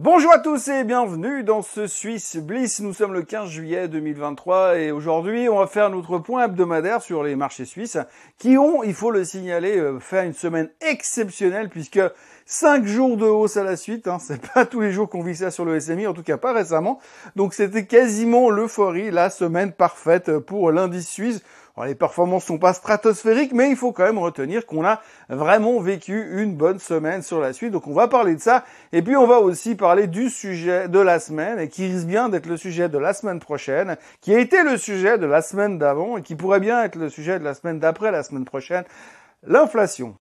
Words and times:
Bonjour 0.00 0.32
à 0.32 0.38
tous 0.38 0.68
et 0.68 0.84
bienvenue 0.84 1.42
dans 1.42 1.60
ce 1.60 1.88
Suisse 1.88 2.36
Bliss. 2.36 2.78
Nous 2.78 2.94
sommes 2.94 3.12
le 3.12 3.22
15 3.22 3.48
juillet 3.48 3.88
2023 3.88 4.78
et 4.78 4.92
aujourd'hui 4.92 5.48
on 5.48 5.58
va 5.58 5.66
faire 5.66 5.90
notre 5.90 6.18
point 6.18 6.44
hebdomadaire 6.44 7.02
sur 7.02 7.24
les 7.24 7.34
marchés 7.34 7.64
suisses 7.64 7.98
qui 8.38 8.56
ont, 8.56 8.84
il 8.84 8.94
faut 8.94 9.10
le 9.10 9.24
signaler, 9.24 9.76
euh, 9.76 9.98
fait 9.98 10.24
une 10.24 10.34
semaine 10.34 10.70
exceptionnelle 10.80 11.68
puisque 11.68 12.00
5 12.46 12.86
jours 12.86 13.16
de 13.16 13.24
hausse 13.24 13.56
à 13.56 13.64
la 13.64 13.74
suite, 13.74 14.06
hein, 14.06 14.18
c'est 14.20 14.40
pas 14.52 14.66
tous 14.66 14.80
les 14.82 14.92
jours 14.92 15.08
qu'on 15.08 15.24
vit 15.24 15.34
ça 15.34 15.50
sur 15.50 15.64
le 15.64 15.80
SMI, 15.80 16.06
en 16.06 16.14
tout 16.14 16.22
cas 16.22 16.36
pas 16.36 16.52
récemment. 16.52 17.00
Donc 17.34 17.52
c'était 17.52 17.84
quasiment 17.84 18.50
l'euphorie, 18.50 19.10
la 19.10 19.30
semaine 19.30 19.72
parfaite 19.72 20.38
pour 20.38 20.70
l'indice 20.70 21.08
suisse 21.08 21.42
les 21.84 21.94
performances 21.94 22.44
sont 22.44 22.58
pas 22.58 22.72
stratosphériques, 22.72 23.52
mais 23.52 23.70
il 23.70 23.76
faut 23.76 23.92
quand 23.92 24.04
même 24.04 24.18
retenir 24.18 24.66
qu'on 24.66 24.84
a 24.84 25.00
vraiment 25.28 25.80
vécu 25.80 26.42
une 26.42 26.54
bonne 26.54 26.78
semaine 26.78 27.22
sur 27.22 27.40
la 27.40 27.52
suite. 27.52 27.72
Donc 27.72 27.86
on 27.86 27.92
va 27.92 28.08
parler 28.08 28.34
de 28.34 28.40
ça. 28.40 28.64
Et 28.92 29.02
puis 29.02 29.16
on 29.16 29.26
va 29.26 29.40
aussi 29.40 29.74
parler 29.74 30.06
du 30.06 30.30
sujet 30.30 30.88
de 30.88 30.98
la 30.98 31.20
semaine 31.20 31.58
et 31.58 31.68
qui 31.68 31.86
risque 31.86 32.06
bien 32.06 32.28
d'être 32.28 32.46
le 32.46 32.56
sujet 32.56 32.88
de 32.88 32.98
la 32.98 33.12
semaine 33.12 33.40
prochaine, 33.40 33.96
qui 34.20 34.34
a 34.34 34.38
été 34.38 34.62
le 34.62 34.76
sujet 34.76 35.18
de 35.18 35.26
la 35.26 35.42
semaine 35.42 35.78
d'avant 35.78 36.16
et 36.16 36.22
qui 36.22 36.34
pourrait 36.34 36.60
bien 36.60 36.82
être 36.82 36.96
le 36.96 37.08
sujet 37.08 37.38
de 37.38 37.44
la 37.44 37.54
semaine 37.54 37.78
d'après 37.78 38.10
la 38.10 38.22
semaine 38.22 38.44
prochaine, 38.44 38.84
l'inflation. 39.46 40.16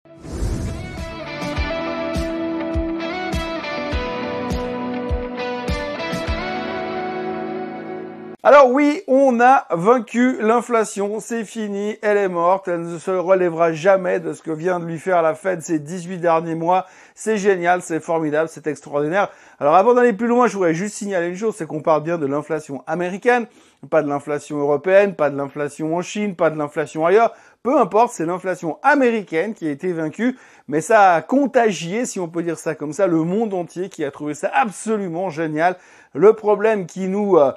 Alors 8.45 8.71
oui, 8.71 9.03
on 9.07 9.39
a 9.39 9.69
vaincu 9.71 10.43
l'inflation, 10.43 11.21
c'est 11.21 11.45
fini, 11.45 11.97
elle 12.03 12.17
est 12.17 12.29
morte, 12.29 12.67
elle 12.67 12.81
ne 12.83 12.99
se 12.99 13.13
relèvera 13.13 13.73
jamais 13.73 14.19
de 14.19 14.33
ce 14.33 14.43
que 14.43 14.51
vient 14.51 14.81
de 14.81 14.85
lui 14.85 14.99
faire 14.99 15.23
la 15.23 15.37
Fed 15.37 15.63
ces 15.63 15.79
18 15.79 16.19
derniers 16.19 16.57
mois. 16.57 16.87
C'est 17.15 17.37
génial, 17.37 17.83
c'est 17.83 18.01
formidable, 18.01 18.49
c'est 18.49 18.67
extraordinaire. 18.67 19.29
Alors 19.61 19.77
avant 19.77 19.95
d'aller 19.95 20.13
plus 20.13 20.27
loin, 20.27 20.49
je 20.49 20.55
voudrais 20.55 20.75
juste 20.75 20.97
signaler 20.97 21.29
une 21.29 21.37
chose, 21.37 21.55
c'est 21.57 21.69
qu'on 21.69 21.83
parle 21.83 22.03
bien 22.03 22.19
de 22.19 22.27
l'inflation 22.27 22.83
américaine, 22.89 23.47
pas 23.91 24.03
de 24.03 24.09
l'inflation 24.09 24.59
européenne, 24.59 25.15
pas 25.15 25.31
de 25.31 25.37
l'inflation 25.37 25.95
en 25.95 26.03
Chine, 26.03 26.35
pas 26.35 26.51
de 26.51 26.59
l'inflation 26.59 27.07
ailleurs. 27.07 27.33
Peu 27.63 27.79
importe, 27.79 28.13
c'est 28.13 28.27
l'inflation 28.27 28.79
américaine 28.83 29.55
qui 29.55 29.69
a 29.69 29.71
été 29.71 29.93
vaincue, 29.93 30.37
mais 30.67 30.81
ça 30.81 31.15
a 31.15 31.23
contagié, 31.23 32.07
si 32.07 32.19
on 32.19 32.27
peut 32.27 32.43
dire 32.43 32.59
ça 32.59 32.75
comme 32.75 32.93
ça, 32.93 33.07
le 33.07 33.23
monde 33.23 33.55
entier 33.55 33.89
qui 33.89 34.05
a 34.05 34.11
trouvé 34.11 34.35
ça 34.35 34.51
absolument 34.53 35.31
génial. 35.31 35.77
Le 36.13 36.33
problème 36.33 36.87
qui 36.87 37.07
nous 37.07 37.37
euh, 37.37 37.53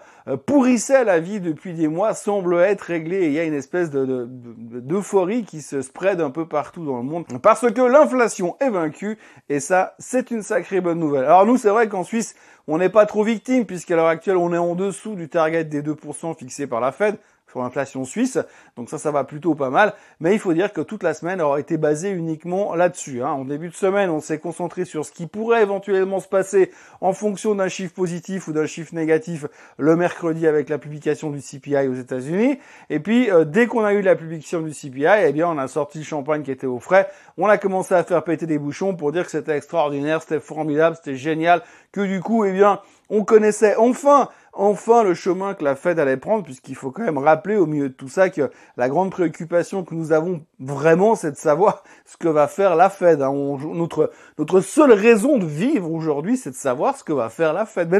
pourrissait 0.45 1.03
la 1.03 1.19
vie 1.19 1.39
depuis 1.39 1.73
des 1.73 1.87
mois 1.87 2.13
semble 2.13 2.59
être 2.59 2.81
réglé. 2.81 3.17
Et 3.17 3.25
il 3.27 3.33
y 3.33 3.39
a 3.39 3.43
une 3.43 3.53
espèce 3.53 3.91
de, 3.91 4.27
d'euphorie 4.27 5.43
qui 5.43 5.61
se 5.61 5.81
spread 5.81 6.19
un 6.19 6.31
peu 6.31 6.47
partout 6.47 6.85
dans 6.85 6.97
le 6.97 7.03
monde. 7.03 7.25
Parce 7.41 7.71
que 7.71 7.81
l'inflation 7.81 8.55
est 8.59 8.69
vaincue 8.69 9.17
et 9.49 9.59
ça, 9.59 9.95
c'est 9.99 10.31
une 10.31 10.41
sacrée 10.41 10.81
bonne 10.81 10.99
nouvelle. 10.99 11.25
Alors 11.25 11.45
nous, 11.45 11.57
c'est 11.57 11.69
vrai 11.69 11.87
qu'en 11.87 12.03
Suisse, 12.03 12.35
on 12.67 12.79
n'est 12.79 12.89
pas 12.89 13.05
trop 13.05 13.23
victime 13.23 13.65
puisqu'à 13.65 13.95
l'heure 13.95 14.07
actuelle, 14.07 14.37
on 14.37 14.53
est 14.53 14.57
en 14.57 14.73
dessous 14.73 15.15
du 15.15 15.29
target 15.29 15.65
des 15.65 15.83
2% 15.83 16.35
fixé 16.35 16.65
par 16.65 16.81
la 16.81 16.91
Fed 16.91 17.17
sur 17.55 17.63
l'inflation 17.63 18.03
suisse. 18.03 18.37
Donc 18.75 18.89
ça, 18.89 18.97
ça 18.97 19.11
va 19.11 19.23
plutôt 19.23 19.55
pas 19.55 19.69
mal. 19.69 19.93
Mais 20.19 20.33
il 20.33 20.39
faut 20.39 20.53
dire 20.53 20.73
que 20.73 20.81
toute 20.81 21.03
la 21.03 21.13
semaine 21.13 21.39
aura 21.39 21.57
été 21.57 21.77
basée 21.77 22.09
uniquement 22.09 22.75
là-dessus. 22.75 23.23
Hein. 23.23 23.29
En 23.29 23.45
début 23.45 23.69
de 23.69 23.75
semaine, 23.75 24.09
on 24.09 24.19
s'est 24.19 24.39
concentré 24.39 24.83
sur 24.83 25.05
ce 25.05 25.13
qui 25.13 25.25
pourrait 25.25 25.61
éventuellement 25.61 26.19
se 26.19 26.27
passer 26.27 26.71
en 26.99 27.13
fonction 27.13 27.55
d'un 27.55 27.69
chiffre 27.69 27.93
positif 27.93 28.49
ou 28.49 28.51
d'un 28.51 28.65
chiffre 28.65 28.93
négatif 28.93 29.45
le 29.77 29.95
mercredi 29.95 30.47
avec 30.47 30.67
la 30.67 30.77
publication 30.77 31.29
du 31.29 31.39
CPI 31.39 31.87
aux 31.87 31.93
États-Unis. 31.93 32.59
Et 32.89 32.99
puis, 32.99 33.31
euh, 33.31 33.45
dès 33.45 33.67
qu'on 33.67 33.85
a 33.85 33.93
eu 33.93 34.01
la 34.01 34.17
publication 34.17 34.59
du 34.61 34.71
CPI, 34.71 35.27
eh 35.27 35.31
bien, 35.31 35.47
on 35.47 35.57
a 35.57 35.69
sorti 35.69 35.99
le 35.99 36.03
champagne 36.03 36.43
qui 36.43 36.51
était 36.51 36.67
au 36.67 36.79
frais. 36.79 37.07
On 37.37 37.47
a 37.47 37.57
commencé 37.57 37.93
à 37.93 38.03
faire 38.03 38.21
péter 38.25 38.47
des 38.47 38.59
bouchons 38.59 38.95
pour 38.95 39.13
dire 39.13 39.23
que 39.23 39.31
c'était 39.31 39.55
extraordinaire, 39.55 40.21
c'était 40.21 40.41
formidable, 40.41 40.97
c'était 40.97 41.15
génial, 41.15 41.61
que 41.93 42.01
du 42.01 42.19
coup, 42.19 42.43
eh 42.43 42.51
bien, 42.51 42.81
on 43.09 43.23
connaissait 43.23 43.75
enfin 43.75 44.29
enfin 44.55 45.03
le 45.03 45.13
chemin 45.13 45.53
que 45.53 45.63
la 45.63 45.75
Fed 45.75 45.99
allait 45.99 46.17
prendre, 46.17 46.43
puisqu'il 46.43 46.75
faut 46.75 46.89
quand 46.89 47.03
même 47.03 47.17
rappeler 47.17 47.57
au 47.57 47.65
milieu 47.65 47.89
de 47.89 47.93
tout 47.93 48.07
ça 48.07 48.29
que 48.29 48.49
la 48.77 48.89
grande 48.89 49.11
préoccupation 49.11 49.83
que 49.83 49.93
nous 49.93 50.13
avons 50.13 50.41
vraiment, 50.59 51.15
c'est 51.15 51.31
de 51.31 51.37
savoir 51.37 51.83
ce 52.05 52.17
que 52.17 52.29
va 52.29 52.47
faire 52.47 52.75
la 52.75 52.89
Fed. 52.89 53.21
Hein. 53.21 53.33
notre, 53.73 54.61
seule 54.61 54.93
raison 54.93 55.37
de 55.37 55.45
vivre 55.45 55.91
aujourd'hui, 55.91 56.37
c'est 56.37 56.51
de 56.51 56.55
savoir 56.55 56.97
ce 56.97 57.03
que 57.03 57.13
va 57.13 57.29
faire 57.29 57.53
la 57.53 57.65
Fed. 57.65 57.89
Mais 57.91 57.99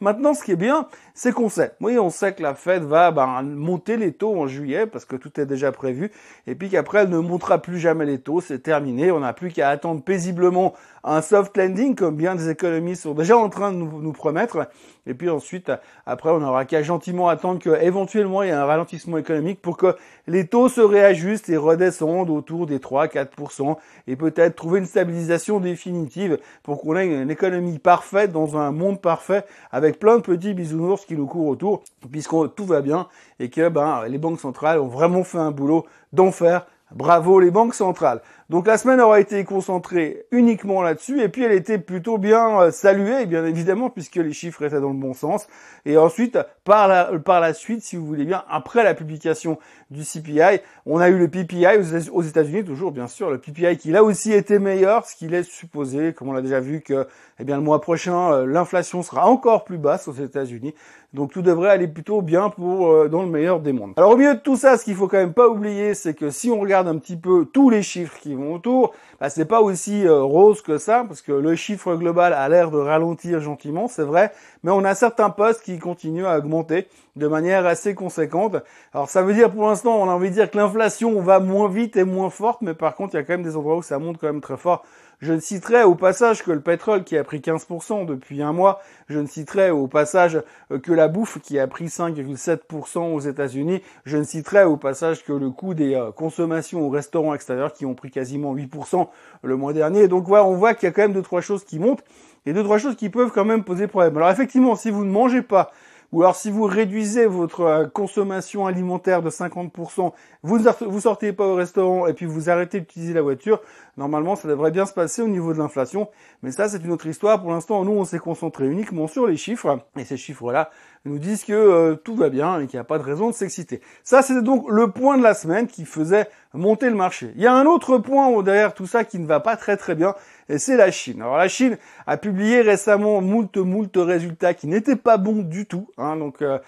maintenant, 0.00 0.34
ce 0.34 0.44
qui 0.44 0.52
est 0.52 0.56
bien, 0.56 0.86
c'est 1.14 1.32
qu'on 1.32 1.48
sait. 1.48 1.72
Oui, 1.80 1.98
on 1.98 2.10
sait 2.10 2.32
que 2.32 2.42
la 2.42 2.54
Fed 2.54 2.84
va 2.84 3.10
ben, 3.10 3.42
monter 3.42 3.96
les 3.96 4.12
taux 4.12 4.38
en 4.38 4.46
juillet, 4.46 4.86
parce 4.86 5.04
que 5.04 5.16
tout 5.16 5.40
est 5.40 5.46
déjà 5.46 5.72
prévu, 5.72 6.12
et 6.46 6.54
puis 6.54 6.70
qu'après, 6.70 7.00
elle 7.00 7.10
ne 7.10 7.18
montera 7.18 7.58
plus 7.58 7.78
jamais 7.78 8.06
les 8.06 8.20
taux, 8.20 8.40
c'est 8.40 8.60
terminé. 8.60 9.10
On 9.10 9.20
n'a 9.20 9.32
plus 9.32 9.50
qu'à 9.50 9.68
attendre 9.70 10.02
paisiblement 10.02 10.74
un 11.02 11.20
soft 11.20 11.56
landing, 11.56 11.94
comme 11.94 12.16
bien 12.16 12.34
des 12.34 12.50
économistes 12.50 13.02
sont 13.02 13.14
déjà 13.14 13.36
en 13.36 13.48
train 13.48 13.72
de 13.72 13.76
nous 13.76 14.12
promettre. 14.12 14.68
Et 15.06 15.14
puis 15.14 15.30
ensuite, 15.30 15.70
après, 16.04 16.30
on 16.30 16.42
aura 16.42 16.64
qu'à 16.64 16.82
gentiment 16.82 17.28
attendre 17.28 17.60
qu'éventuellement 17.60 18.42
il 18.42 18.48
y 18.48 18.50
ait 18.50 18.54
un 18.54 18.64
ralentissement 18.64 19.18
économique 19.18 19.62
pour 19.62 19.76
que 19.76 19.96
les 20.26 20.46
taux 20.46 20.68
se 20.68 20.80
réajustent 20.80 21.48
et 21.48 21.56
redescendent 21.56 22.30
autour 22.30 22.66
des 22.66 22.78
3-4% 22.78 23.76
et 24.08 24.16
peut-être 24.16 24.56
trouver 24.56 24.80
une 24.80 24.86
stabilisation 24.86 25.60
définitive 25.60 26.38
pour 26.62 26.80
qu'on 26.80 26.96
ait 26.96 27.06
une 27.06 27.30
économie 27.30 27.78
parfaite 27.78 28.32
dans 28.32 28.56
un 28.56 28.72
monde 28.72 29.00
parfait 29.00 29.44
avec 29.70 29.98
plein 29.98 30.16
de 30.16 30.22
petits 30.22 30.54
bisounours 30.54 31.04
qui 31.04 31.14
nous 31.14 31.26
courent 31.26 31.48
autour 31.48 31.82
puisque 32.10 32.34
tout 32.56 32.64
va 32.64 32.80
bien 32.80 33.08
et 33.38 33.48
que 33.48 33.68
ben, 33.68 34.04
les 34.08 34.18
banques 34.18 34.40
centrales 34.40 34.80
ont 34.80 34.88
vraiment 34.88 35.24
fait 35.24 35.38
un 35.38 35.50
boulot 35.50 35.86
d'enfer. 36.12 36.66
Bravo 36.94 37.40
les 37.40 37.50
banques 37.50 37.74
centrales. 37.74 38.22
Donc 38.48 38.68
la 38.68 38.78
semaine 38.78 39.00
aura 39.00 39.18
été 39.18 39.42
concentrée 39.42 40.26
uniquement 40.30 40.82
là-dessus 40.82 41.20
et 41.20 41.28
puis 41.28 41.42
elle 41.42 41.50
était 41.50 41.78
plutôt 41.78 42.16
bien 42.16 42.60
euh, 42.60 42.70
saluée, 42.70 43.26
bien 43.26 43.44
évidemment, 43.44 43.90
puisque 43.90 44.16
les 44.16 44.32
chiffres 44.32 44.62
étaient 44.62 44.80
dans 44.80 44.90
le 44.90 44.94
bon 44.94 45.12
sens. 45.12 45.48
Et 45.84 45.96
ensuite, 45.96 46.38
par 46.62 46.86
la, 46.86 47.06
par 47.18 47.40
la 47.40 47.54
suite, 47.54 47.82
si 47.82 47.96
vous 47.96 48.06
voulez 48.06 48.24
bien, 48.24 48.44
après 48.48 48.84
la 48.84 48.94
publication 48.94 49.58
du 49.90 50.02
CPI, 50.02 50.60
on 50.84 50.98
a 50.98 51.08
eu 51.08 51.16
le 51.16 51.28
PPI 51.28 51.66
aux 52.12 52.22
États-Unis, 52.22 52.64
toujours 52.64 52.90
bien 52.90 53.06
sûr, 53.06 53.30
le 53.30 53.38
PPI 53.38 53.76
qui 53.76 53.90
là 53.90 54.02
aussi 54.02 54.32
était 54.32 54.58
meilleur, 54.58 55.06
ce 55.06 55.14
qui 55.14 55.28
laisse 55.28 55.46
supposer, 55.46 56.12
comme 56.12 56.28
on 56.28 56.32
l'a 56.32 56.42
déjà 56.42 56.58
vu, 56.58 56.80
que 56.80 57.06
eh 57.38 57.44
bien 57.44 57.56
le 57.56 57.62
mois 57.62 57.80
prochain, 57.80 58.32
euh, 58.32 58.46
l'inflation 58.46 59.02
sera 59.02 59.26
encore 59.26 59.64
plus 59.64 59.78
basse 59.78 60.08
aux 60.08 60.12
États-Unis. 60.12 60.74
Donc 61.12 61.32
tout 61.32 61.42
devrait 61.42 61.70
aller 61.70 61.86
plutôt 61.86 62.20
bien 62.20 62.50
pour 62.50 62.90
euh, 62.90 63.08
dans 63.08 63.22
le 63.22 63.28
meilleur 63.28 63.60
des 63.60 63.72
mondes. 63.72 63.92
Alors 63.96 64.12
au 64.12 64.16
milieu 64.16 64.34
de 64.34 64.40
tout 64.40 64.56
ça, 64.56 64.76
ce 64.76 64.84
qu'il 64.84 64.94
faut 64.94 65.06
quand 65.06 65.18
même 65.18 65.32
pas 65.32 65.48
oublier, 65.48 65.94
c'est 65.94 66.14
que 66.14 66.30
si 66.30 66.50
on 66.50 66.60
regarde 66.60 66.88
un 66.88 66.98
petit 66.98 67.16
peu 67.16 67.46
tous 67.46 67.70
les 67.70 67.82
chiffres 67.82 68.18
qui 68.18 68.34
vont 68.34 68.54
autour, 68.54 68.92
bah, 69.20 69.30
c'est 69.30 69.44
pas 69.44 69.60
aussi 69.60 70.06
euh, 70.06 70.22
rose 70.22 70.62
que 70.62 70.78
ça, 70.78 71.04
parce 71.06 71.22
que 71.22 71.32
le 71.32 71.54
chiffre 71.54 71.94
global 71.94 72.32
a 72.32 72.48
l'air 72.48 72.70
de 72.70 72.78
ralentir 72.78 73.40
gentiment, 73.40 73.86
c'est 73.86 74.02
vrai, 74.02 74.32
mais 74.62 74.70
on 74.70 74.84
a 74.84 74.94
certains 74.94 75.30
postes 75.30 75.62
qui 75.62 75.78
continuent 75.78 76.26
à 76.26 76.38
augmenter 76.38 76.88
de 77.16 77.26
manière 77.26 77.66
assez 77.66 77.94
conséquente. 77.94 78.56
Alors 78.92 79.08
ça 79.08 79.22
veut 79.22 79.32
dire 79.32 79.50
pour 79.50 79.68
l'instant, 79.68 79.75
on 79.84 80.08
a 80.08 80.12
envie 80.12 80.30
de 80.30 80.34
dire 80.34 80.50
que 80.50 80.56
l'inflation 80.56 81.20
va 81.20 81.40
moins 81.40 81.68
vite 81.68 81.96
et 81.96 82.04
moins 82.04 82.30
forte, 82.30 82.62
mais 82.62 82.74
par 82.74 82.94
contre, 82.94 83.14
il 83.14 83.18
y 83.18 83.20
a 83.20 83.24
quand 83.24 83.34
même 83.34 83.42
des 83.42 83.56
endroits 83.56 83.76
où 83.76 83.82
ça 83.82 83.98
monte 83.98 84.18
quand 84.18 84.26
même 84.26 84.40
très 84.40 84.56
fort. 84.56 84.84
Je 85.20 85.32
ne 85.32 85.40
citerai 85.40 85.82
au 85.82 85.94
passage 85.94 86.42
que 86.42 86.50
le 86.50 86.60
pétrole 86.60 87.02
qui 87.02 87.16
a 87.16 87.24
pris 87.24 87.38
15% 87.38 88.04
depuis 88.04 88.42
un 88.42 88.52
mois. 88.52 88.80
Je 89.08 89.18
ne 89.18 89.26
citerai 89.26 89.70
au 89.70 89.86
passage 89.86 90.42
euh, 90.70 90.78
que 90.78 90.92
la 90.92 91.08
bouffe 91.08 91.38
qui 91.40 91.58
a 91.58 91.66
pris 91.66 91.86
5,7% 91.86 93.14
aux 93.14 93.20
États-Unis. 93.20 93.82
Je 94.04 94.18
ne 94.18 94.24
citerai 94.24 94.64
au 94.64 94.76
passage 94.76 95.24
que 95.24 95.32
le 95.32 95.50
coût 95.50 95.72
des 95.72 95.94
euh, 95.94 96.12
consommations 96.12 96.86
au 96.86 96.90
restaurant 96.90 97.32
extérieur 97.32 97.72
qui 97.72 97.86
ont 97.86 97.94
pris 97.94 98.10
quasiment 98.10 98.54
8% 98.54 99.08
le 99.42 99.56
mois 99.56 99.72
dernier. 99.72 100.06
Donc 100.06 100.26
voilà, 100.26 100.44
on 100.44 100.54
voit 100.54 100.74
qu'il 100.74 100.86
y 100.86 100.90
a 100.90 100.92
quand 100.92 101.02
même 101.02 101.14
deux 101.14 101.22
trois 101.22 101.40
choses 101.40 101.64
qui 101.64 101.78
montent 101.78 102.04
et 102.44 102.52
deux 102.52 102.62
trois 102.62 102.78
choses 102.78 102.96
qui 102.96 103.08
peuvent 103.08 103.30
quand 103.30 103.46
même 103.46 103.64
poser 103.64 103.86
problème. 103.86 104.16
Alors 104.18 104.30
effectivement, 104.30 104.76
si 104.76 104.90
vous 104.90 105.04
ne 105.04 105.10
mangez 105.10 105.40
pas 105.40 105.72
ou 106.12 106.22
alors 106.22 106.36
si 106.36 106.50
vous 106.50 106.64
réduisez 106.64 107.26
votre 107.26 107.60
euh, 107.60 107.86
consommation 107.86 108.66
alimentaire 108.66 109.22
de 109.22 109.30
50%, 109.30 110.12
vous 110.42 110.58
vous 110.86 111.00
sortez 111.00 111.32
pas 111.32 111.46
au 111.46 111.54
restaurant 111.54 112.06
et 112.06 112.14
puis 112.14 112.26
vous 112.26 112.48
arrêtez 112.50 112.80
d'utiliser 112.80 113.12
la 113.12 113.22
voiture, 113.22 113.60
normalement 113.96 114.36
ça 114.36 114.48
devrait 114.48 114.70
bien 114.70 114.86
se 114.86 114.92
passer 114.92 115.22
au 115.22 115.28
niveau 115.28 115.52
de 115.52 115.58
l'inflation. 115.58 116.08
Mais 116.42 116.52
ça 116.52 116.68
c'est 116.68 116.82
une 116.84 116.92
autre 116.92 117.06
histoire. 117.06 117.40
Pour 117.40 117.50
l'instant, 117.50 117.84
nous 117.84 117.92
on 117.92 118.04
s'est 118.04 118.18
concentré 118.18 118.66
uniquement 118.66 119.06
sur 119.06 119.26
les 119.26 119.36
chiffres 119.36 119.80
et 119.96 120.04
ces 120.04 120.16
chiffres-là 120.16 120.70
nous 121.04 121.18
disent 121.18 121.44
que 121.44 121.52
euh, 121.52 121.94
tout 121.94 122.16
va 122.16 122.30
bien 122.30 122.60
et 122.60 122.66
qu'il 122.66 122.76
n'y 122.76 122.80
a 122.80 122.84
pas 122.84 122.98
de 122.98 123.04
raison 123.04 123.28
de 123.28 123.34
s'exciter. 123.34 123.80
Ça 124.02 124.22
c'était 124.22 124.42
donc 124.42 124.66
le 124.68 124.90
point 124.90 125.16
de 125.18 125.22
la 125.22 125.34
semaine 125.34 125.66
qui 125.66 125.84
faisait 125.84 126.28
monter 126.52 126.88
le 126.88 126.96
marché. 126.96 127.32
Il 127.36 127.42
y 127.42 127.46
a 127.46 127.52
un 127.52 127.66
autre 127.66 127.98
point 127.98 128.42
derrière 128.42 128.74
tout 128.74 128.86
ça 128.86 129.04
qui 129.04 129.18
ne 129.18 129.26
va 129.26 129.40
pas 129.40 129.56
très 129.56 129.76
très 129.76 129.94
bien 129.94 130.14
et 130.48 130.58
c'est 130.58 130.76
la 130.76 130.90
Chine. 130.90 131.22
Alors 131.22 131.36
la 131.36 131.48
Chine 131.48 131.76
a 132.06 132.16
publié 132.16 132.60
récemment 132.60 133.20
moult 133.20 133.56
moult 133.56 133.96
résultats 133.96 134.54
qui 134.54 134.66
n'étaient 134.66 134.96
pas 134.96 135.16
bons 135.16 135.42
du 135.42 135.66
tout. 135.66 135.88
Hein. 135.98 136.16
donc 136.16 136.42
euh, 136.42 136.58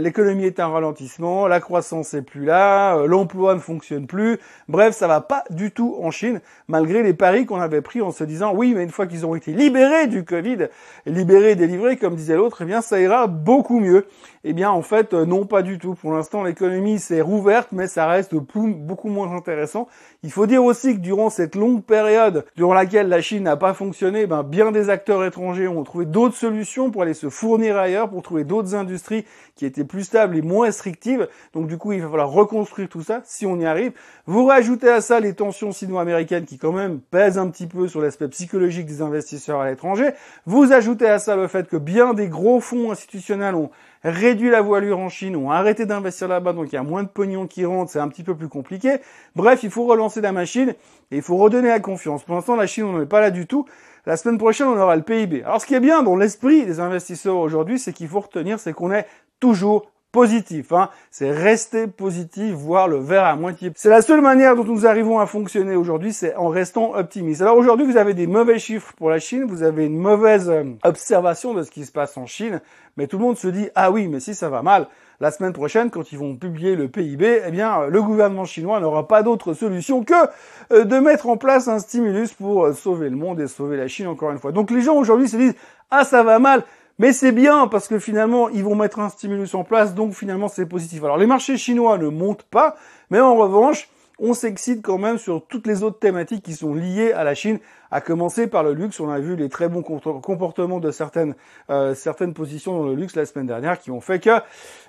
l'économie 0.00 0.44
est 0.44 0.60
en 0.60 0.72
ralentissement, 0.72 1.46
la 1.46 1.60
croissance 1.60 2.14
est 2.14 2.22
plus 2.22 2.44
là, 2.44 2.96
euh, 2.96 3.06
l'emploi 3.06 3.54
ne 3.54 3.60
fonctionne 3.60 4.06
plus. 4.06 4.38
Bref, 4.68 4.94
ça 4.94 5.08
va 5.08 5.20
pas 5.20 5.44
du 5.50 5.70
tout 5.70 5.96
en 6.00 6.10
Chine, 6.10 6.37
malgré 6.68 7.02
les 7.02 7.14
paris 7.14 7.46
qu'on 7.46 7.60
avait 7.60 7.80
pris 7.80 8.00
en 8.00 8.10
se 8.10 8.24
disant 8.24 8.52
oui, 8.54 8.74
mais 8.74 8.84
une 8.84 8.90
fois 8.90 9.06
qu'ils 9.06 9.26
ont 9.26 9.34
été 9.34 9.52
libérés 9.52 10.06
du 10.06 10.24
Covid, 10.24 10.68
libérés, 11.06 11.54
délivrés, 11.54 11.96
comme 11.96 12.14
disait 12.14 12.36
l'autre, 12.36 12.62
eh 12.62 12.64
bien 12.64 12.80
ça 12.80 13.00
ira 13.00 13.26
beaucoup 13.26 13.80
mieux. 13.80 14.06
Eh 14.50 14.54
bien 14.54 14.70
en 14.70 14.80
fait 14.80 15.12
euh, 15.12 15.26
non 15.26 15.44
pas 15.44 15.60
du 15.60 15.78
tout. 15.78 15.94
Pour 15.94 16.10
l'instant 16.10 16.42
l'économie 16.42 16.98
s'est 16.98 17.20
rouverte, 17.20 17.68
mais 17.70 17.86
ça 17.86 18.06
reste 18.06 18.34
beaucoup 18.34 19.10
moins 19.10 19.30
intéressant. 19.36 19.88
Il 20.22 20.32
faut 20.32 20.46
dire 20.46 20.64
aussi 20.64 20.94
que 20.94 21.00
durant 21.00 21.28
cette 21.28 21.54
longue 21.54 21.84
période 21.84 22.46
durant 22.56 22.72
laquelle 22.72 23.10
la 23.10 23.20
Chine 23.20 23.42
n'a 23.42 23.58
pas 23.58 23.74
fonctionné, 23.74 24.26
ben, 24.26 24.42
bien 24.44 24.72
des 24.72 24.88
acteurs 24.88 25.22
étrangers 25.22 25.68
ont 25.68 25.84
trouvé 25.84 26.06
d'autres 26.06 26.34
solutions 26.34 26.90
pour 26.90 27.02
aller 27.02 27.12
se 27.12 27.28
fournir 27.28 27.76
ailleurs, 27.76 28.08
pour 28.08 28.22
trouver 28.22 28.44
d'autres 28.44 28.74
industries 28.74 29.26
qui 29.54 29.66
étaient 29.66 29.84
plus 29.84 30.04
stables 30.04 30.34
et 30.34 30.40
moins 30.40 30.64
restrictives. 30.64 31.28
Donc 31.52 31.66
du 31.66 31.76
coup, 31.76 31.92
il 31.92 32.00
va 32.00 32.08
falloir 32.08 32.30
reconstruire 32.30 32.88
tout 32.88 33.02
ça 33.02 33.20
si 33.24 33.44
on 33.44 33.58
y 33.60 33.66
arrive. 33.66 33.92
Vous 34.24 34.46
rajoutez 34.46 34.88
à 34.88 35.02
ça 35.02 35.20
les 35.20 35.34
tensions 35.34 35.72
sino-américaines 35.72 36.46
qui 36.46 36.56
quand 36.56 36.72
même 36.72 37.00
pèsent 37.00 37.36
un 37.36 37.50
petit 37.50 37.66
peu 37.66 37.86
sur 37.86 38.00
l'aspect 38.00 38.28
psychologique 38.28 38.86
des 38.86 39.02
investisseurs 39.02 39.60
à 39.60 39.68
l'étranger. 39.68 40.08
Vous 40.46 40.72
ajoutez 40.72 41.06
à 41.06 41.18
ça 41.18 41.36
le 41.36 41.48
fait 41.48 41.68
que 41.68 41.76
bien 41.76 42.14
des 42.14 42.28
gros 42.28 42.60
fonds 42.60 42.90
institutionnels 42.90 43.54
ont 43.54 43.68
réduit 44.02 44.50
la 44.50 44.60
voilure 44.60 44.98
en 44.98 45.08
Chine, 45.08 45.36
ont 45.36 45.50
arrêté 45.50 45.86
d'investir 45.86 46.28
là-bas, 46.28 46.52
donc 46.52 46.68
il 46.72 46.74
y 46.74 46.78
a 46.78 46.82
moins 46.82 47.02
de 47.02 47.08
pognon 47.08 47.46
qui 47.46 47.64
rentre, 47.64 47.90
c'est 47.90 47.98
un 47.98 48.08
petit 48.08 48.22
peu 48.22 48.34
plus 48.34 48.48
compliqué. 48.48 48.96
Bref, 49.36 49.62
il 49.62 49.70
faut 49.70 49.84
relancer 49.84 50.20
la 50.20 50.32
machine 50.32 50.74
et 51.10 51.16
il 51.16 51.22
faut 51.22 51.36
redonner 51.36 51.68
la 51.68 51.80
confiance. 51.80 52.22
Pour 52.24 52.34
l'instant, 52.34 52.56
la 52.56 52.66
Chine, 52.66 52.84
on 52.84 52.98
n'est 52.98 53.06
pas 53.06 53.20
là 53.20 53.30
du 53.30 53.46
tout. 53.46 53.66
La 54.06 54.16
semaine 54.16 54.38
prochaine, 54.38 54.68
on 54.68 54.78
aura 54.78 54.96
le 54.96 55.02
PIB. 55.02 55.42
Alors, 55.42 55.60
ce 55.60 55.66
qui 55.66 55.74
est 55.74 55.80
bien 55.80 56.02
dans 56.02 56.16
l'esprit 56.16 56.64
des 56.64 56.80
investisseurs 56.80 57.36
aujourd'hui, 57.36 57.78
c'est 57.78 57.92
qu'il 57.92 58.08
faut 58.08 58.20
retenir, 58.20 58.58
c'est 58.58 58.72
qu'on 58.72 58.92
est 58.92 59.06
toujours 59.40 59.90
positif. 60.18 60.72
Hein. 60.72 60.88
C'est 61.12 61.30
rester 61.30 61.86
positif, 61.86 62.52
voir 62.54 62.88
le 62.88 62.96
verre 62.96 63.24
à 63.24 63.36
moitié. 63.36 63.70
C'est 63.76 63.88
la 63.88 64.02
seule 64.02 64.20
manière 64.20 64.56
dont 64.56 64.64
nous 64.64 64.84
arrivons 64.84 65.20
à 65.20 65.26
fonctionner 65.26 65.76
aujourd'hui, 65.76 66.12
c'est 66.12 66.34
en 66.34 66.48
restant 66.48 66.96
optimiste. 66.96 67.40
Alors 67.40 67.56
aujourd'hui, 67.56 67.86
vous 67.86 67.96
avez 67.96 68.14
des 68.14 68.26
mauvais 68.26 68.58
chiffres 68.58 68.92
pour 68.96 69.10
la 69.10 69.20
Chine, 69.20 69.44
vous 69.44 69.62
avez 69.62 69.86
une 69.86 69.96
mauvaise 69.96 70.50
euh, 70.50 70.64
observation 70.82 71.54
de 71.54 71.62
ce 71.62 71.70
qui 71.70 71.84
se 71.84 71.92
passe 71.92 72.16
en 72.16 72.26
Chine, 72.26 72.60
mais 72.96 73.06
tout 73.06 73.16
le 73.16 73.22
monde 73.22 73.38
se 73.38 73.46
dit 73.46 73.68
ah 73.76 73.92
oui, 73.92 74.08
mais 74.08 74.18
si 74.18 74.34
ça 74.34 74.48
va 74.48 74.60
mal, 74.60 74.88
la 75.20 75.30
semaine 75.30 75.52
prochaine, 75.52 75.88
quand 75.90 76.10
ils 76.10 76.18
vont 76.18 76.34
publier 76.34 76.74
le 76.74 76.88
PIB, 76.88 77.42
eh 77.46 77.50
bien, 77.52 77.86
le 77.86 78.02
gouvernement 78.02 78.44
chinois 78.44 78.80
n'aura 78.80 79.06
pas 79.06 79.22
d'autre 79.22 79.52
solution 79.52 80.02
que 80.02 80.14
euh, 80.72 80.84
de 80.84 80.98
mettre 80.98 81.28
en 81.28 81.36
place 81.36 81.68
un 81.68 81.78
stimulus 81.78 82.32
pour 82.32 82.64
euh, 82.64 82.72
sauver 82.72 83.08
le 83.08 83.16
monde 83.16 83.40
et 83.40 83.46
sauver 83.46 83.76
la 83.76 83.86
Chine 83.86 84.08
encore 84.08 84.32
une 84.32 84.38
fois. 84.38 84.50
Donc 84.50 84.72
les 84.72 84.80
gens 84.80 84.96
aujourd'hui 84.96 85.28
se 85.28 85.36
disent 85.36 85.54
ah 85.90 86.04
ça 86.04 86.22
va 86.22 86.38
mal, 86.38 86.64
mais 86.98 87.12
c'est 87.12 87.32
bien 87.32 87.68
parce 87.68 87.88
que 87.88 87.98
finalement, 87.98 88.48
ils 88.48 88.64
vont 88.64 88.74
mettre 88.74 88.98
un 89.00 89.08
stimulus 89.08 89.54
en 89.54 89.64
place, 89.64 89.94
donc 89.94 90.14
finalement, 90.14 90.48
c'est 90.48 90.66
positif. 90.66 91.02
Alors, 91.04 91.16
les 91.16 91.26
marchés 91.26 91.56
chinois 91.56 91.98
ne 91.98 92.08
montent 92.08 92.42
pas, 92.42 92.76
mais 93.10 93.20
en 93.20 93.36
revanche, 93.36 93.88
on 94.18 94.34
s'excite 94.34 94.82
quand 94.82 94.98
même 94.98 95.18
sur 95.18 95.46
toutes 95.46 95.66
les 95.66 95.82
autres 95.82 95.98
thématiques 95.98 96.42
qui 96.44 96.54
sont 96.54 96.74
liées 96.74 97.12
à 97.12 97.24
la 97.24 97.34
Chine, 97.34 97.58
à 97.90 98.00
commencer 98.00 98.46
par 98.46 98.62
le 98.62 98.74
luxe. 98.74 99.00
On 99.00 99.10
a 99.10 99.18
vu 99.18 99.36
les 99.36 99.48
très 99.48 99.68
bons 99.68 99.82
comportements 99.82 100.80
de 100.80 100.90
certaines 100.90 101.34
euh, 101.70 101.94
certaines 101.94 102.34
positions 102.34 102.76
dans 102.76 102.84
le 102.84 102.94
luxe 102.94 103.16
la 103.16 103.26
semaine 103.26 103.46
dernière 103.46 103.78
qui 103.78 103.90
ont 103.90 104.00
fait 104.00 104.18
que, 104.18 104.30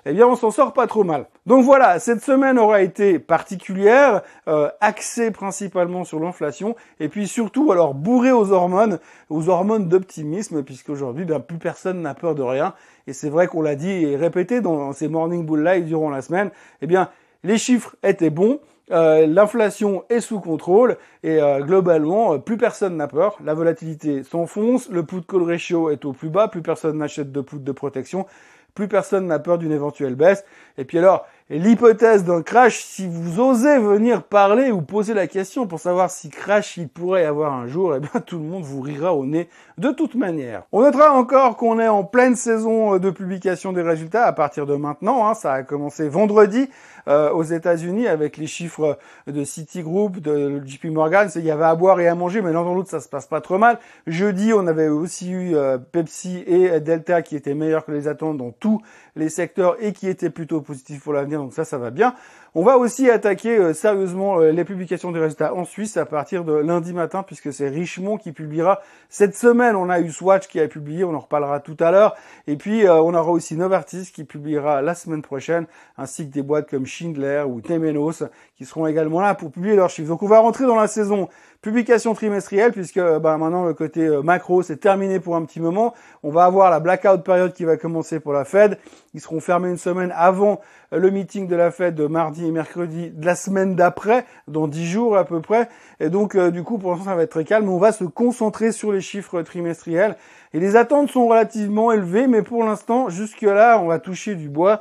eh 0.04 0.12
bien, 0.12 0.26
on 0.26 0.36
s'en 0.36 0.50
sort 0.50 0.72
pas 0.72 0.86
trop 0.86 1.04
mal. 1.04 1.26
Donc 1.46 1.64
voilà, 1.64 1.98
cette 1.98 2.22
semaine 2.22 2.58
aura 2.58 2.82
été 2.82 3.18
particulière, 3.18 4.22
euh, 4.48 4.68
axée 4.80 5.30
principalement 5.30 6.04
sur 6.04 6.20
l'inflation, 6.20 6.74
et 6.98 7.08
puis 7.08 7.28
surtout, 7.28 7.72
alors 7.72 7.94
bourrée 7.94 8.32
aux 8.32 8.52
hormones, 8.52 8.98
aux 9.28 9.48
hormones 9.48 9.88
d'optimisme, 9.88 10.62
puisqu'aujourd'hui, 10.62 11.24
ben, 11.24 11.40
plus 11.40 11.58
personne 11.58 12.02
n'a 12.02 12.14
peur 12.14 12.34
de 12.34 12.42
rien. 12.42 12.74
Et 13.06 13.12
c'est 13.12 13.30
vrai 13.30 13.46
qu'on 13.46 13.62
l'a 13.62 13.76
dit 13.76 13.90
et 13.90 14.16
répété 14.16 14.60
dans 14.60 14.92
ces 14.92 15.08
Morning 15.08 15.44
Bull 15.44 15.64
Live 15.64 15.84
durant 15.84 16.10
la 16.10 16.22
semaine. 16.22 16.50
Eh 16.82 16.86
bien, 16.86 17.10
les 17.42 17.58
chiffres 17.58 17.96
étaient 18.02 18.30
bons. 18.30 18.60
Euh, 18.90 19.26
l'inflation 19.26 20.04
est 20.08 20.20
sous 20.20 20.40
contrôle 20.40 20.96
et 21.22 21.40
euh, 21.40 21.60
globalement, 21.60 22.34
euh, 22.34 22.38
plus 22.38 22.56
personne 22.56 22.96
n'a 22.96 23.06
peur. 23.06 23.38
La 23.44 23.54
volatilité 23.54 24.24
s'enfonce, 24.24 24.88
le 24.90 25.04
put 25.04 25.22
call 25.22 25.42
ratio 25.42 25.90
est 25.90 26.04
au 26.04 26.12
plus 26.12 26.28
bas, 26.28 26.48
plus 26.48 26.62
personne 26.62 26.98
n'achète 26.98 27.30
de 27.30 27.40
put 27.40 27.60
de 27.60 27.72
protection, 27.72 28.26
plus 28.74 28.88
personne 28.88 29.26
n'a 29.26 29.38
peur 29.38 29.58
d'une 29.58 29.72
éventuelle 29.72 30.16
baisse. 30.16 30.44
Et 30.76 30.84
puis 30.84 30.98
alors, 30.98 31.26
l'hypothèse 31.58 32.24
d'un 32.24 32.42
crash, 32.42 32.84
si 32.84 33.08
vous 33.08 33.40
osez 33.40 33.78
venir 33.78 34.22
parler 34.22 34.70
ou 34.70 34.82
poser 34.82 35.14
la 35.14 35.26
question 35.26 35.66
pour 35.66 35.80
savoir 35.80 36.10
si 36.10 36.30
crash 36.30 36.76
il 36.76 36.88
pourrait 36.88 37.22
y 37.22 37.26
avoir 37.26 37.52
un 37.52 37.66
jour, 37.66 37.94
eh 37.96 38.00
bien 38.00 38.20
tout 38.24 38.38
le 38.38 38.44
monde 38.44 38.62
vous 38.62 38.80
rira 38.80 39.14
au 39.14 39.26
nez 39.26 39.48
de 39.76 39.90
toute 39.90 40.14
manière. 40.14 40.62
On 40.70 40.82
notera 40.82 41.12
encore 41.12 41.56
qu'on 41.56 41.80
est 41.80 41.88
en 41.88 42.04
pleine 42.04 42.36
saison 42.36 42.98
de 42.98 43.10
publication 43.10 43.72
des 43.72 43.82
résultats 43.82 44.26
à 44.26 44.32
partir 44.32 44.66
de 44.66 44.76
maintenant. 44.76 45.26
Hein. 45.26 45.34
ça 45.34 45.52
a 45.52 45.62
commencé 45.62 46.08
vendredi. 46.08 46.68
Euh, 47.08 47.32
aux 47.32 47.42
États-Unis 47.42 48.06
avec 48.06 48.36
les 48.36 48.46
chiffres 48.46 48.98
de 49.26 49.42
Citigroup, 49.42 50.20
de 50.20 50.62
JP 50.64 50.86
Morgan. 50.86 51.28
Il 51.34 51.44
y 51.44 51.50
avait 51.50 51.64
à 51.64 51.74
boire 51.74 51.98
et 51.98 52.06
à 52.06 52.14
manger, 52.14 52.42
mais 52.42 52.52
l'un 52.52 52.62
dans 52.62 52.74
l'autre, 52.74 52.90
ça 52.90 53.00
se 53.00 53.08
passe 53.08 53.26
pas 53.26 53.40
trop 53.40 53.58
mal. 53.58 53.78
Jeudi, 54.06 54.52
on 54.52 54.66
avait 54.66 54.88
aussi 54.88 55.30
eu 55.30 55.56
euh, 55.56 55.78
Pepsi 55.78 56.44
et 56.46 56.78
Delta 56.80 57.22
qui 57.22 57.36
étaient 57.36 57.54
meilleurs 57.54 57.84
que 57.84 57.92
les 57.92 58.06
attentes 58.06 58.36
dans 58.36 58.50
tous 58.50 58.82
les 59.16 59.28
secteurs 59.28 59.76
et 59.80 59.92
qui 59.92 60.08
étaient 60.08 60.30
plutôt 60.30 60.60
positifs 60.60 61.02
pour 61.02 61.14
l'avenir. 61.14 61.39
Donc 61.42 61.52
ça, 61.52 61.64
ça 61.64 61.78
va 61.78 61.90
bien. 61.90 62.14
On 62.54 62.64
va 62.64 62.78
aussi 62.78 63.08
attaquer 63.10 63.56
euh, 63.56 63.72
sérieusement 63.72 64.38
les 64.38 64.64
publications 64.64 65.12
des 65.12 65.20
résultats 65.20 65.54
en 65.54 65.64
Suisse 65.64 65.96
à 65.96 66.04
partir 66.04 66.44
de 66.44 66.52
lundi 66.52 66.92
matin, 66.92 67.22
puisque 67.22 67.52
c'est 67.52 67.68
Richemont 67.68 68.16
qui 68.16 68.32
publiera 68.32 68.80
cette 69.08 69.36
semaine. 69.36 69.76
On 69.76 69.88
a 69.88 70.00
eu 70.00 70.10
Swatch 70.10 70.48
qui 70.48 70.60
a 70.60 70.68
publié, 70.68 71.04
on 71.04 71.14
en 71.14 71.20
reparlera 71.20 71.60
tout 71.60 71.76
à 71.80 71.90
l'heure. 71.90 72.16
Et 72.46 72.56
puis 72.56 72.88
on 72.88 73.14
aura 73.14 73.30
aussi 73.30 73.56
Novartis 73.56 74.10
qui 74.12 74.24
publiera 74.24 74.82
la 74.82 74.94
semaine 74.94 75.22
prochaine, 75.22 75.66
ainsi 75.96 76.28
que 76.28 76.32
des 76.32 76.42
boîtes 76.42 76.68
comme 76.68 76.86
Schindler 76.86 77.44
ou 77.46 77.60
Temenos 77.60 78.24
qui 78.56 78.64
seront 78.64 78.86
également 78.86 79.20
là 79.20 79.34
pour 79.34 79.50
publier 79.50 79.76
leurs 79.76 79.90
chiffres. 79.90 80.08
Donc 80.08 80.22
on 80.22 80.28
va 80.28 80.40
rentrer 80.40 80.66
dans 80.66 80.76
la 80.76 80.88
saison 80.88 81.28
publication 81.62 82.14
trimestrielle 82.14 82.72
puisque 82.72 83.00
bah, 83.00 83.36
maintenant 83.36 83.64
le 83.64 83.74
côté 83.74 84.06
euh, 84.06 84.22
macro 84.22 84.62
c'est 84.62 84.78
terminé 84.78 85.20
pour 85.20 85.36
un 85.36 85.44
petit 85.44 85.60
moment. 85.60 85.94
On 86.22 86.30
va 86.30 86.44
avoir 86.44 86.70
la 86.70 86.80
blackout 86.80 87.22
période 87.22 87.52
qui 87.52 87.64
va 87.64 87.76
commencer 87.76 88.18
pour 88.18 88.32
la 88.32 88.44
Fed. 88.44 88.78
Ils 89.12 89.20
seront 89.20 89.40
fermés 89.40 89.68
une 89.68 89.76
semaine 89.76 90.12
avant 90.16 90.60
euh, 90.92 90.98
le 90.98 91.10
meeting 91.10 91.46
de 91.48 91.56
la 91.56 91.70
Fed 91.70 91.94
de 91.94 92.06
mardi 92.06 92.46
et 92.46 92.50
mercredi 92.50 93.10
de 93.10 93.26
la 93.26 93.34
semaine 93.34 93.74
d'après, 93.74 94.24
dans 94.48 94.68
dix 94.68 94.86
jours 94.86 95.16
à 95.16 95.24
peu 95.24 95.40
près. 95.40 95.68
Et 96.00 96.08
donc 96.08 96.34
euh, 96.34 96.50
du 96.50 96.62
coup 96.62 96.78
pour 96.78 96.92
l'instant 96.92 97.06
ça 97.06 97.14
va 97.14 97.24
être 97.24 97.30
très 97.30 97.44
calme. 97.44 97.68
On 97.68 97.78
va 97.78 97.92
se 97.92 98.04
concentrer 98.04 98.72
sur 98.72 98.92
les 98.92 99.00
chiffres 99.00 99.42
trimestriels. 99.42 100.16
Et 100.52 100.58
les 100.58 100.76
attentes 100.76 101.10
sont 101.10 101.28
relativement 101.28 101.92
élevées, 101.92 102.26
mais 102.26 102.42
pour 102.42 102.64
l'instant, 102.64 103.08
jusque 103.08 103.42
là, 103.42 103.78
on 103.80 103.86
va 103.86 104.00
toucher 104.00 104.34
du 104.34 104.48
bois. 104.48 104.80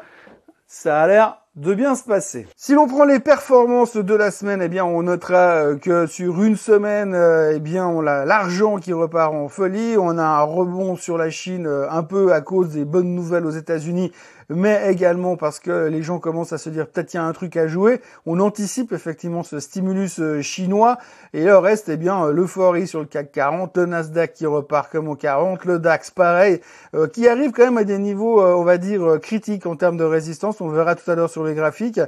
Ça 0.65 0.99
a 0.99 1.07
l'air 1.07 1.41
de 1.59 1.73
bien 1.73 1.93
se 1.95 2.05
passer. 2.05 2.47
Si 2.55 2.73
l'on 2.73 2.87
prend 2.87 3.03
les 3.03 3.19
performances 3.19 3.97
de 3.97 4.15
la 4.15 4.31
semaine, 4.31 4.61
eh 4.61 4.69
bien 4.69 4.85
on 4.85 5.03
notera 5.03 5.55
euh, 5.55 5.75
que 5.75 6.07
sur 6.07 6.41
une 6.41 6.55
semaine, 6.55 7.13
euh, 7.13 7.51
eh 7.53 7.59
bien 7.59 7.85
on 7.85 8.07
a 8.07 8.23
l'argent 8.23 8.77
qui 8.77 8.93
repart 8.93 9.33
en 9.33 9.49
folie, 9.49 9.97
on 9.97 10.17
a 10.17 10.23
un 10.23 10.41
rebond 10.41 10.95
sur 10.95 11.17
la 11.17 11.29
Chine 11.29 11.67
euh, 11.67 11.89
un 11.91 12.03
peu 12.03 12.31
à 12.31 12.39
cause 12.39 12.69
des 12.69 12.85
bonnes 12.85 13.13
nouvelles 13.13 13.45
aux 13.45 13.51
États-Unis 13.51 14.13
mais 14.49 14.91
également 14.91 15.37
parce 15.37 15.59
que 15.59 15.87
les 15.87 16.01
gens 16.01 16.19
commencent 16.19 16.53
à 16.53 16.57
se 16.57 16.69
dire 16.69 16.87
peut-être 16.87 17.13
il 17.13 17.17
y 17.17 17.19
a 17.19 17.23
un 17.23 17.33
truc 17.33 17.55
à 17.55 17.67
jouer. 17.67 18.01
On 18.25 18.39
anticipe 18.39 18.91
effectivement 18.91 19.43
ce 19.43 19.59
stimulus 19.59 20.19
euh, 20.19 20.41
chinois 20.41 20.97
et 21.33 21.43
le 21.43 21.57
reste, 21.57 21.89
eh 21.89 21.97
bien, 21.97 22.25
euh, 22.25 22.31
l'euphorie 22.31 22.87
sur 22.87 22.99
le 22.99 23.05
CAC 23.05 23.31
40, 23.31 23.77
le 23.77 23.85
Nasdaq 23.85 24.33
qui 24.33 24.45
repart 24.47 24.91
comme 24.91 25.07
au 25.07 25.15
40, 25.15 25.65
le 25.65 25.79
DAX 25.79 26.09
pareil, 26.11 26.61
euh, 26.95 27.07
qui 27.07 27.27
arrive 27.27 27.51
quand 27.51 27.63
même 27.63 27.77
à 27.77 27.83
des 27.83 27.99
niveaux, 27.99 28.41
on 28.41 28.63
va 28.63 28.77
dire, 28.77 29.19
critiques 29.21 29.65
en 29.67 29.75
termes 29.75 29.97
de 29.97 30.03
résistance. 30.03 30.61
On 30.61 30.69
verra 30.69 30.95
tout 30.95 31.09
à 31.09 31.15
l'heure 31.15 31.29
sur 31.29 31.43
les 31.43 31.53
graphiques. 31.53 32.01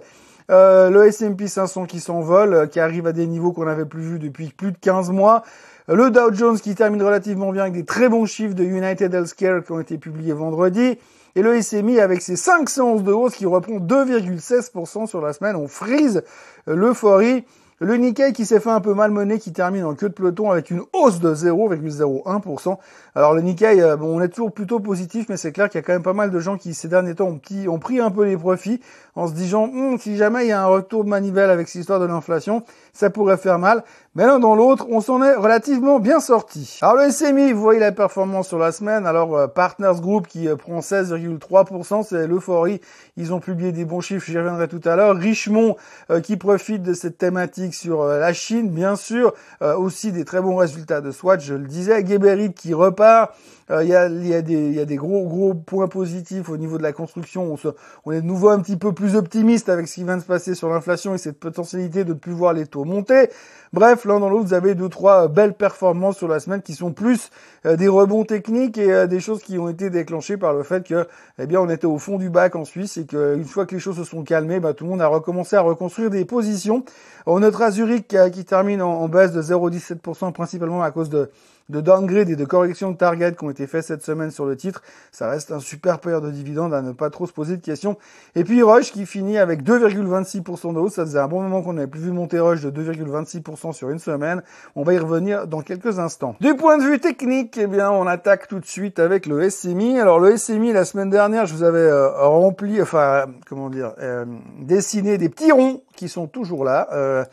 le 0.49 1.03
S&P 1.05 1.47
500 1.47 1.85
qui 1.85 1.99
s'envole, 1.99 2.69
qui 2.69 2.79
arrive 2.79 3.07
à 3.07 3.11
des 3.11 3.27
niveaux 3.27 3.51
qu'on 3.51 3.65
n'avait 3.65 3.85
plus 3.85 4.01
vus 4.01 4.19
depuis 4.19 4.49
plus 4.49 4.71
de 4.71 4.77
15 4.77 5.11
mois. 5.11 5.43
Le 5.87 6.09
Dow 6.09 6.33
Jones 6.33 6.59
qui 6.59 6.75
termine 6.75 7.01
relativement 7.03 7.51
bien 7.51 7.63
avec 7.63 7.73
des 7.73 7.85
très 7.85 8.09
bons 8.09 8.25
chiffres 8.25 8.55
de 8.55 8.63
United 8.63 9.13
Healthcare 9.13 9.63
qui 9.63 9.71
ont 9.71 9.79
été 9.79 9.97
publiés 9.97 10.33
vendredi. 10.33 10.97
Et 11.35 11.41
le 11.41 11.61
SMI 11.61 11.99
avec 11.99 12.21
ses 12.21 12.35
5 12.35 12.69
séances 12.69 13.03
de 13.03 13.11
hausse 13.11 13.35
qui 13.35 13.45
reprend 13.45 13.79
2,16% 13.79 15.07
sur 15.07 15.21
la 15.21 15.33
semaine, 15.33 15.55
on 15.55 15.67
frise 15.67 16.23
l'euphorie. 16.67 17.45
Le 17.83 17.95
Nikkei 17.95 18.31
qui 18.31 18.45
s'est 18.45 18.59
fait 18.59 18.69
un 18.69 18.79
peu 18.79 18.93
malmener, 18.93 19.39
qui 19.39 19.53
termine 19.53 19.85
en 19.85 19.95
queue 19.95 20.09
de 20.09 20.13
peloton 20.13 20.51
avec 20.51 20.69
une 20.69 20.83
hausse 20.93 21.19
de 21.19 21.33
0,01%. 21.33 22.77
Alors 23.15 23.33
le 23.33 23.41
Nikkei, 23.41 23.81
euh, 23.81 23.95
bon, 23.95 24.19
on 24.19 24.21
est 24.21 24.29
toujours 24.29 24.51
plutôt 24.51 24.79
positif, 24.79 25.25
mais 25.29 25.35
c'est 25.35 25.51
clair 25.51 25.67
qu'il 25.67 25.79
y 25.79 25.83
a 25.83 25.83
quand 25.83 25.93
même 25.93 26.03
pas 26.03 26.13
mal 26.13 26.29
de 26.29 26.39
gens 26.39 26.57
qui 26.57 26.75
ces 26.75 26.87
derniers 26.87 27.15
temps 27.15 27.29
ont, 27.29 27.41
ont 27.69 27.79
pris 27.79 27.99
un 27.99 28.11
peu 28.11 28.25
les 28.25 28.37
profits 28.37 28.81
en 29.15 29.27
se 29.27 29.33
disant 29.33 29.63
hum, 29.63 29.97
si 29.99 30.17
jamais 30.17 30.45
il 30.45 30.49
y 30.49 30.51
a 30.51 30.61
un 30.61 30.67
retour 30.67 31.03
de 31.03 31.09
manivelle 31.09 31.49
avec 31.49 31.67
cette 31.67 31.81
histoire 31.81 31.99
de 31.99 32.05
l'inflation, 32.05 32.63
ça 32.93 33.09
pourrait 33.09 33.37
faire 33.37 33.59
mal. 33.59 33.83
Mais 34.13 34.25
l'un 34.25 34.39
dans 34.39 34.55
l'autre, 34.55 34.87
on 34.89 34.99
s'en 34.99 35.23
est 35.23 35.35
relativement 35.35 35.99
bien 35.99 36.19
sorti. 36.19 36.79
Alors 36.81 36.97
le 36.97 37.09
SMI, 37.11 37.53
vous 37.53 37.61
voyez 37.61 37.79
la 37.79 37.93
performance 37.93 38.49
sur 38.49 38.59
la 38.59 38.73
semaine. 38.73 39.05
Alors 39.05 39.37
euh, 39.37 39.47
Partners 39.47 40.01
Group 40.01 40.27
qui 40.27 40.49
euh, 40.49 40.57
prend 40.57 40.79
16,3%, 40.79 42.03
c'est 42.03 42.27
l'euphorie. 42.27 42.81
Ils 43.15 43.33
ont 43.33 43.39
publié 43.39 43.71
des 43.71 43.85
bons 43.85 44.01
chiffres, 44.01 44.25
j'y 44.29 44.37
reviendrai 44.37 44.67
tout 44.67 44.81
à 44.83 44.97
l'heure. 44.97 45.15
Richemont 45.15 45.77
euh, 46.09 46.19
qui 46.19 46.35
profite 46.35 46.83
de 46.83 46.93
cette 46.93 47.17
thématique 47.17 47.73
sur 47.73 48.03
la 48.03 48.33
Chine, 48.33 48.69
bien 48.69 48.97
sûr. 48.97 49.33
aussi 49.61 50.11
des 50.11 50.25
très 50.25 50.41
bons 50.41 50.55
résultats 50.55 50.99
de 50.99 51.11
Swatch, 51.11 51.45
je 51.45 51.53
le 51.53 51.67
disais. 51.67 52.05
Geberit 52.05 52.53
qui 52.53 52.73
repart. 52.73 53.31
Il 53.69 53.87
y, 53.87 53.95
a, 53.95 54.41
des, 54.41 54.95
gros 54.97 55.53
points 55.53 55.87
positifs 55.87 56.49
au 56.49 56.57
niveau 56.57 56.77
de 56.77 56.83
la 56.83 56.91
construction. 56.91 57.53
On, 57.53 57.73
on 58.03 58.11
est 58.11 58.19
de 58.19 58.25
nouveau 58.25 58.49
un 58.49 58.59
petit 58.59 58.75
peu 58.75 58.91
plus 58.91 59.00
optimiste 59.15 59.69
avec 59.69 59.87
ce 59.87 59.95
qui 59.95 60.03
vient 60.03 60.17
de 60.17 60.21
se 60.21 60.27
passer 60.27 60.55
sur 60.55 60.69
l'inflation 60.69 61.13
et 61.13 61.17
cette 61.17 61.39
potentialité 61.39 62.03
de 62.03 62.13
plus 62.13 62.31
voir 62.33 62.53
les 62.53 62.65
taux 62.65 62.85
monter. 62.85 63.29
Bref, 63.73 64.05
l'un 64.05 64.19
dans 64.19 64.29
l'autre, 64.29 64.47
vous 64.47 64.53
avez 64.53 64.75
deux 64.75 64.89
trois 64.89 65.27
belles 65.27 65.53
performances 65.53 66.17
sur 66.17 66.27
la 66.27 66.39
semaine 66.39 66.61
qui 66.61 66.73
sont 66.73 66.91
plus 66.91 67.29
des 67.63 67.87
rebonds 67.87 68.25
techniques 68.25 68.77
et 68.77 69.07
des 69.07 69.19
choses 69.21 69.41
qui 69.41 69.57
ont 69.57 69.69
été 69.69 69.89
déclenchées 69.89 70.35
par 70.35 70.53
le 70.53 70.63
fait 70.63 70.85
que, 70.85 71.07
eh 71.39 71.45
bien, 71.45 71.61
on 71.61 71.69
était 71.69 71.85
au 71.85 71.97
fond 71.97 72.17
du 72.17 72.29
bac 72.29 72.55
en 72.55 72.65
Suisse 72.65 72.97
et 72.97 73.05
qu'une 73.05 73.45
fois 73.45 73.65
que 73.65 73.73
les 73.73 73.79
choses 73.79 73.95
se 73.95 74.03
sont 74.03 74.23
calmées, 74.23 74.59
bah, 74.59 74.73
tout 74.73 74.83
le 74.83 74.89
monde 74.89 75.01
a 75.01 75.07
recommencé 75.07 75.55
à 75.55 75.61
reconstruire 75.61 76.09
des 76.09 76.25
positions. 76.25 76.83
On 77.25 77.39
notera 77.39 77.71
Zurich 77.71 78.07
qui, 78.07 78.45
termine 78.45 78.81
en, 78.81 79.01
en 79.01 79.07
baisse 79.07 79.31
de 79.31 79.41
0,17% 79.41 80.33
principalement 80.33 80.83
à 80.83 80.91
cause 80.91 81.09
de 81.09 81.29
de 81.69 81.81
downgrade 81.81 82.29
et 82.29 82.35
de 82.35 82.45
correction 82.45 82.91
de 82.91 82.97
target 82.97 83.33
qui 83.33 83.43
ont 83.43 83.49
été 83.49 83.67
faits 83.67 83.85
cette 83.85 84.03
semaine 84.03 84.31
sur 84.31 84.45
le 84.45 84.55
titre. 84.55 84.81
Ça 85.11 85.29
reste 85.29 85.51
un 85.51 85.59
super 85.59 85.99
payeur 85.99 86.21
de 86.21 86.31
dividendes 86.31 86.73
à 86.73 86.81
ne 86.81 86.91
pas 86.91 87.09
trop 87.09 87.27
se 87.27 87.33
poser 87.33 87.57
de 87.57 87.61
questions. 87.61 87.97
Et 88.35 88.43
puis 88.43 88.61
Roche 88.61 88.91
qui 88.91 89.05
finit 89.05 89.37
avec 89.37 89.63
2,26% 89.63 90.73
de 90.73 90.79
hausse. 90.79 90.93
Ça 90.93 91.05
faisait 91.05 91.19
un 91.19 91.27
bon 91.27 91.41
moment 91.41 91.61
qu'on 91.61 91.73
n'avait 91.73 91.87
plus 91.87 92.01
vu 92.01 92.11
monter 92.11 92.39
Roche 92.39 92.61
de 92.61 92.71
2,26% 92.71 93.73
sur 93.73 93.89
une 93.89 93.99
semaine. 93.99 94.41
On 94.75 94.83
va 94.83 94.93
y 94.93 94.97
revenir 94.97 95.47
dans 95.47 95.61
quelques 95.61 95.99
instants. 95.99 96.35
Du 96.41 96.55
point 96.55 96.77
de 96.77 96.83
vue 96.83 96.99
technique, 96.99 97.57
eh 97.57 97.67
bien, 97.67 97.91
on 97.91 98.07
attaque 98.07 98.47
tout 98.47 98.59
de 98.59 98.65
suite 98.65 98.99
avec 98.99 99.25
le 99.25 99.49
SMI. 99.49 99.99
Alors 99.99 100.19
le 100.19 100.37
SMI, 100.37 100.73
la 100.73 100.85
semaine 100.85 101.09
dernière, 101.09 101.45
je 101.45 101.53
vous 101.53 101.63
avais 101.63 101.79
euh, 101.79 102.09
rempli, 102.27 102.81
enfin, 102.81 103.25
comment 103.47 103.69
dire, 103.69 103.93
euh, 103.99 104.25
dessiné 104.59 105.17
des 105.17 105.29
petits 105.29 105.51
ronds 105.51 105.81
qui 105.95 106.09
sont 106.09 106.27
toujours 106.27 106.65
là. 106.65 106.87
Euh, 106.93 107.23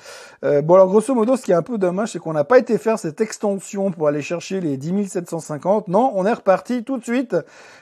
euh, 0.44 0.62
bon 0.62 0.74
alors 0.74 0.88
grosso 0.88 1.14
modo, 1.14 1.36
ce 1.36 1.42
qui 1.42 1.52
est 1.52 1.54
un 1.54 1.62
peu 1.62 1.78
dommage, 1.78 2.12
c'est 2.12 2.18
qu'on 2.18 2.32
n'a 2.32 2.44
pas 2.44 2.58
été 2.58 2.76
faire 2.78 2.98
cette 2.98 3.20
extension 3.20 3.90
pour 3.90 4.08
aller 4.08 4.17
chercher 4.22 4.60
les 4.60 4.76
10 4.76 5.08
750. 5.08 5.88
Non, 5.88 6.12
on 6.14 6.26
est 6.26 6.32
reparti 6.32 6.84
tout 6.84 6.98
de 6.98 7.04
suite 7.04 7.36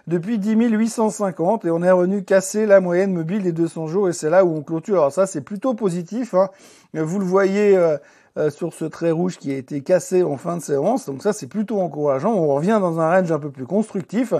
depuis 0.07 0.38
10 0.38 0.55
850 0.55 1.64
et 1.64 1.71
on 1.71 1.83
est 1.83 1.90
revenu 1.90 2.25
casser 2.25 2.66
la 2.66 2.81
moyenne 2.81 3.12
mobile 3.12 3.43
des 3.43 3.52
200 3.52 3.87
jours 3.87 4.09
et 4.09 4.12
c'est 4.12 4.31
là 4.31 4.45
où 4.45 4.57
on 4.57 4.62
clôture. 4.62 4.97
Alors 4.97 5.12
ça, 5.12 5.26
c'est 5.26 5.40
plutôt 5.40 5.75
positif. 5.75 6.35
Hein. 6.35 6.50
Vous 6.95 7.19
le 7.19 7.25
voyez. 7.25 7.76
Euh, 7.76 7.97
euh, 8.38 8.50
sur 8.50 8.75
ce 8.75 8.85
trait 8.85 9.11
rouge 9.11 9.38
qui 9.38 9.50
a 9.50 9.57
été 9.57 9.81
cassé 9.81 10.23
en 10.23 10.37
fin 10.37 10.59
de 10.59 10.62
séance. 10.62 11.07
Donc 11.07 11.23
ça, 11.23 11.33
c'est 11.33 11.47
plutôt 11.47 11.81
encourageant. 11.81 12.35
On 12.35 12.55
revient 12.55 12.78
dans 12.81 13.00
un 13.00 13.11
range 13.11 13.33
un 13.33 13.38
peu 13.38 13.50
plus 13.50 13.66
constructif. 13.66 14.35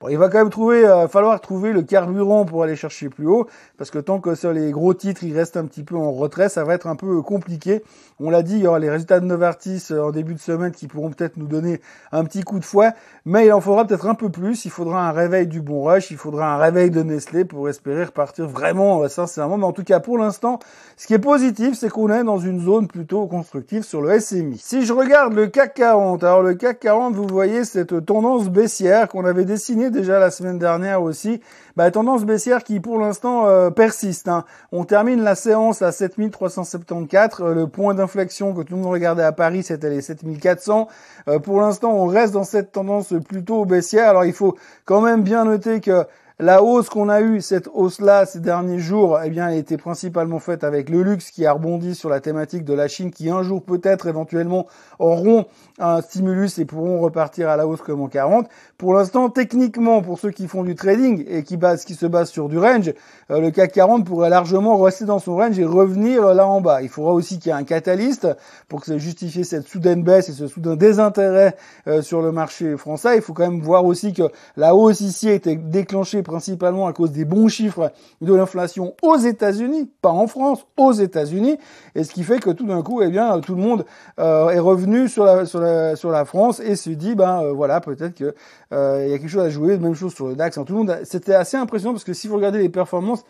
Bon, 0.00 0.08
il 0.08 0.16
va 0.16 0.28
quand 0.28 0.38
même 0.38 0.50
trouver, 0.50 0.86
euh, 0.86 1.06
falloir 1.06 1.40
trouver 1.40 1.72
le 1.72 1.82
carburant 1.82 2.44
pour 2.44 2.62
aller 2.62 2.76
chercher 2.76 3.08
plus 3.08 3.26
haut, 3.26 3.46
parce 3.76 3.90
que 3.90 3.98
tant 3.98 4.20
que 4.20 4.34
sur 4.34 4.52
les 4.52 4.70
gros 4.70 4.94
titres, 4.94 5.22
il 5.24 5.36
reste 5.36 5.56
un 5.56 5.66
petit 5.66 5.82
peu 5.82 5.96
en 5.96 6.12
retrait, 6.12 6.48
ça 6.48 6.64
va 6.64 6.74
être 6.74 6.86
un 6.86 6.96
peu 6.96 7.20
compliqué. 7.20 7.82
On 8.20 8.30
l'a 8.30 8.42
dit, 8.42 8.54
il 8.54 8.62
y 8.62 8.66
aura 8.66 8.78
les 8.78 8.88
résultats 8.88 9.20
de 9.20 9.26
Novartis 9.26 9.88
euh, 9.90 10.02
en 10.02 10.10
début 10.12 10.34
de 10.34 10.40
semaine 10.40 10.72
qui 10.72 10.86
pourront 10.86 11.10
peut-être 11.10 11.36
nous 11.36 11.46
donner 11.46 11.80
un 12.10 12.24
petit 12.24 12.42
coup 12.42 12.58
de 12.58 12.64
fouet, 12.64 12.92
mais 13.26 13.46
il 13.46 13.52
en 13.52 13.60
faudra 13.60 13.86
peut-être 13.86 14.06
un 14.06 14.14
peu 14.14 14.30
plus. 14.30 14.64
Il 14.64 14.70
faudra 14.70 15.08
un 15.08 15.12
réveil 15.12 15.46
du 15.46 15.60
bon 15.60 15.84
rush, 15.84 16.10
il 16.10 16.16
faudra 16.16 16.54
un 16.54 16.58
réveil 16.58 16.90
de 16.90 17.02
Nestlé 17.02 17.44
pour 17.44 17.68
espérer 17.68 18.04
repartir 18.04 18.48
vraiment 18.48 19.06
sincèrement. 19.08 19.58
Mais 19.58 19.64
en 19.64 19.72
tout 19.72 19.84
cas, 19.84 20.00
pour 20.00 20.16
l'instant, 20.18 20.58
ce 20.96 21.06
qui 21.06 21.14
est 21.14 21.18
positif, 21.18 21.76
c'est 21.78 21.88
qu'on 21.90 22.10
est 22.10 22.24
dans 22.24 22.38
une 22.38 22.60
zone 22.60 22.86
plutôt 22.86 23.26
constructif 23.42 23.84
sur 23.84 24.02
le 24.02 24.20
SMI. 24.20 24.56
Si 24.56 24.86
je 24.86 24.92
regarde 24.92 25.32
le 25.32 25.48
CAC 25.48 25.74
40, 25.74 26.22
alors 26.22 26.42
le 26.42 26.54
CAC 26.54 26.78
40, 26.78 27.16
vous 27.16 27.26
voyez 27.26 27.64
cette 27.64 28.06
tendance 28.06 28.48
baissière 28.48 29.08
qu'on 29.08 29.24
avait 29.24 29.44
dessinée 29.44 29.90
déjà 29.90 30.20
la 30.20 30.30
semaine 30.30 30.60
dernière 30.60 31.02
aussi, 31.02 31.40
bah, 31.74 31.90
tendance 31.90 32.24
baissière 32.24 32.62
qui 32.62 32.78
pour 32.78 33.00
l'instant 33.00 33.48
euh, 33.48 33.70
persiste. 33.70 34.28
Hein. 34.28 34.44
On 34.70 34.84
termine 34.84 35.24
la 35.24 35.34
séance 35.34 35.82
à 35.82 35.90
7374, 35.90 37.40
euh, 37.40 37.52
le 37.52 37.66
point 37.66 37.94
d'inflexion 37.94 38.54
que 38.54 38.62
tout 38.62 38.76
le 38.76 38.82
monde 38.82 38.92
regardait 38.92 39.24
à 39.24 39.32
Paris, 39.32 39.64
c'était 39.64 39.90
les 39.90 40.02
7400. 40.02 40.86
Euh, 41.26 41.40
pour 41.40 41.60
l'instant, 41.60 41.92
on 41.92 42.06
reste 42.06 42.34
dans 42.34 42.44
cette 42.44 42.70
tendance 42.70 43.12
plutôt 43.28 43.64
baissière. 43.64 44.10
Alors 44.10 44.24
il 44.24 44.34
faut 44.34 44.56
quand 44.84 45.00
même 45.00 45.22
bien 45.22 45.44
noter 45.44 45.80
que 45.80 46.06
la 46.42 46.60
hausse 46.60 46.88
qu'on 46.88 47.08
a 47.08 47.20
eue, 47.20 47.40
cette 47.40 47.68
hausse-là, 47.72 48.26
ces 48.26 48.40
derniers 48.40 48.80
jours, 48.80 49.20
eh 49.24 49.30
bien, 49.30 49.48
elle 49.48 49.58
était 49.58 49.76
principalement 49.76 50.40
faite 50.40 50.64
avec 50.64 50.90
le 50.90 51.04
luxe 51.04 51.30
qui 51.30 51.46
a 51.46 51.52
rebondi 51.52 51.94
sur 51.94 52.08
la 52.08 52.18
thématique 52.18 52.64
de 52.64 52.74
la 52.74 52.88
Chine, 52.88 53.12
qui 53.12 53.30
un 53.30 53.44
jour 53.44 53.62
peut-être 53.62 54.08
éventuellement 54.08 54.66
auront 54.98 55.46
un 55.78 56.00
stimulus 56.02 56.58
et 56.58 56.64
pourront 56.64 56.98
repartir 56.98 57.48
à 57.48 57.56
la 57.56 57.68
hausse 57.68 57.80
comme 57.80 58.00
en 58.00 58.08
40. 58.08 58.48
Pour 58.76 58.92
l'instant, 58.92 59.30
techniquement, 59.30 60.02
pour 60.02 60.18
ceux 60.18 60.30
qui 60.30 60.48
font 60.48 60.64
du 60.64 60.74
trading 60.74 61.24
et 61.28 61.44
qui, 61.44 61.56
basent, 61.56 61.84
qui 61.84 61.94
se 61.94 62.06
basent 62.06 62.30
sur 62.30 62.48
du 62.48 62.58
range, 62.58 62.92
euh, 63.30 63.40
le 63.40 63.52
CAC 63.52 63.70
40 63.70 64.04
pourrait 64.04 64.28
largement 64.28 64.76
rester 64.80 65.04
dans 65.04 65.20
son 65.20 65.36
range 65.36 65.56
et 65.60 65.64
revenir 65.64 66.34
là 66.34 66.48
en 66.48 66.60
bas. 66.60 66.82
Il 66.82 66.88
faudra 66.88 67.12
aussi 67.12 67.38
qu'il 67.38 67.50
y 67.50 67.54
ait 67.54 67.58
un 67.58 67.62
catalyste 67.62 68.26
pour 68.68 68.80
que 68.80 68.86
ça 68.86 68.98
justifie 68.98 69.44
cette 69.44 69.68
soudaine 69.68 70.02
baisse 70.02 70.28
et 70.28 70.32
ce 70.32 70.48
soudain 70.48 70.74
désintérêt 70.74 71.54
euh, 71.86 72.02
sur 72.02 72.20
le 72.20 72.32
marché 72.32 72.76
français. 72.76 73.14
Il 73.14 73.22
faut 73.22 73.32
quand 73.32 73.48
même 73.48 73.60
voir 73.60 73.84
aussi 73.84 74.12
que 74.12 74.24
la 74.56 74.74
hausse 74.74 75.00
ici 75.02 75.28
a 75.28 75.34
été 75.34 75.54
déclenchée 75.54 76.24
principalement 76.32 76.86
à 76.86 76.94
cause 76.94 77.12
des 77.12 77.26
bons 77.26 77.48
chiffres 77.48 77.92
de 78.22 78.32
l'inflation 78.32 78.94
aux 79.02 79.18
États-Unis, 79.18 79.90
pas 80.00 80.08
en 80.08 80.26
France, 80.26 80.66
aux 80.78 80.92
États-Unis, 80.92 81.58
et 81.94 82.04
ce 82.04 82.12
qui 82.12 82.22
fait 82.22 82.38
que 82.38 82.48
tout 82.48 82.66
d'un 82.66 82.82
coup, 82.82 83.02
eh 83.02 83.10
bien, 83.10 83.38
tout 83.40 83.54
le 83.54 83.60
monde 83.60 83.84
euh, 84.18 84.48
est 84.48 84.58
revenu 84.58 85.08
sur 85.08 85.24
la, 85.24 86.24
France 86.24 86.60
et 86.60 86.74
se 86.74 86.88
dit, 86.88 87.14
ben 87.14 87.52
voilà, 87.52 87.80
peut-être 87.80 88.14
que 88.14 88.34
euh, 88.72 89.06
y 89.06 89.12
a 89.12 89.18
quelque 89.18 89.28
chose 89.28 89.42
à 89.42 89.50
jouer. 89.50 89.76
Même 89.76 89.94
chose 89.94 90.14
sur 90.14 90.28
le 90.28 90.34
DAX. 90.34 90.54
tout 90.54 90.64
le 90.68 90.74
monde, 90.74 90.98
c'était 91.04 91.34
assez 91.34 91.58
impressionnant 91.58 91.92
parce 91.92 92.04
que 92.04 92.14
si 92.14 92.28
vous 92.28 92.36
regardez 92.36 92.58
les 92.58 92.70
performances, 92.70 93.24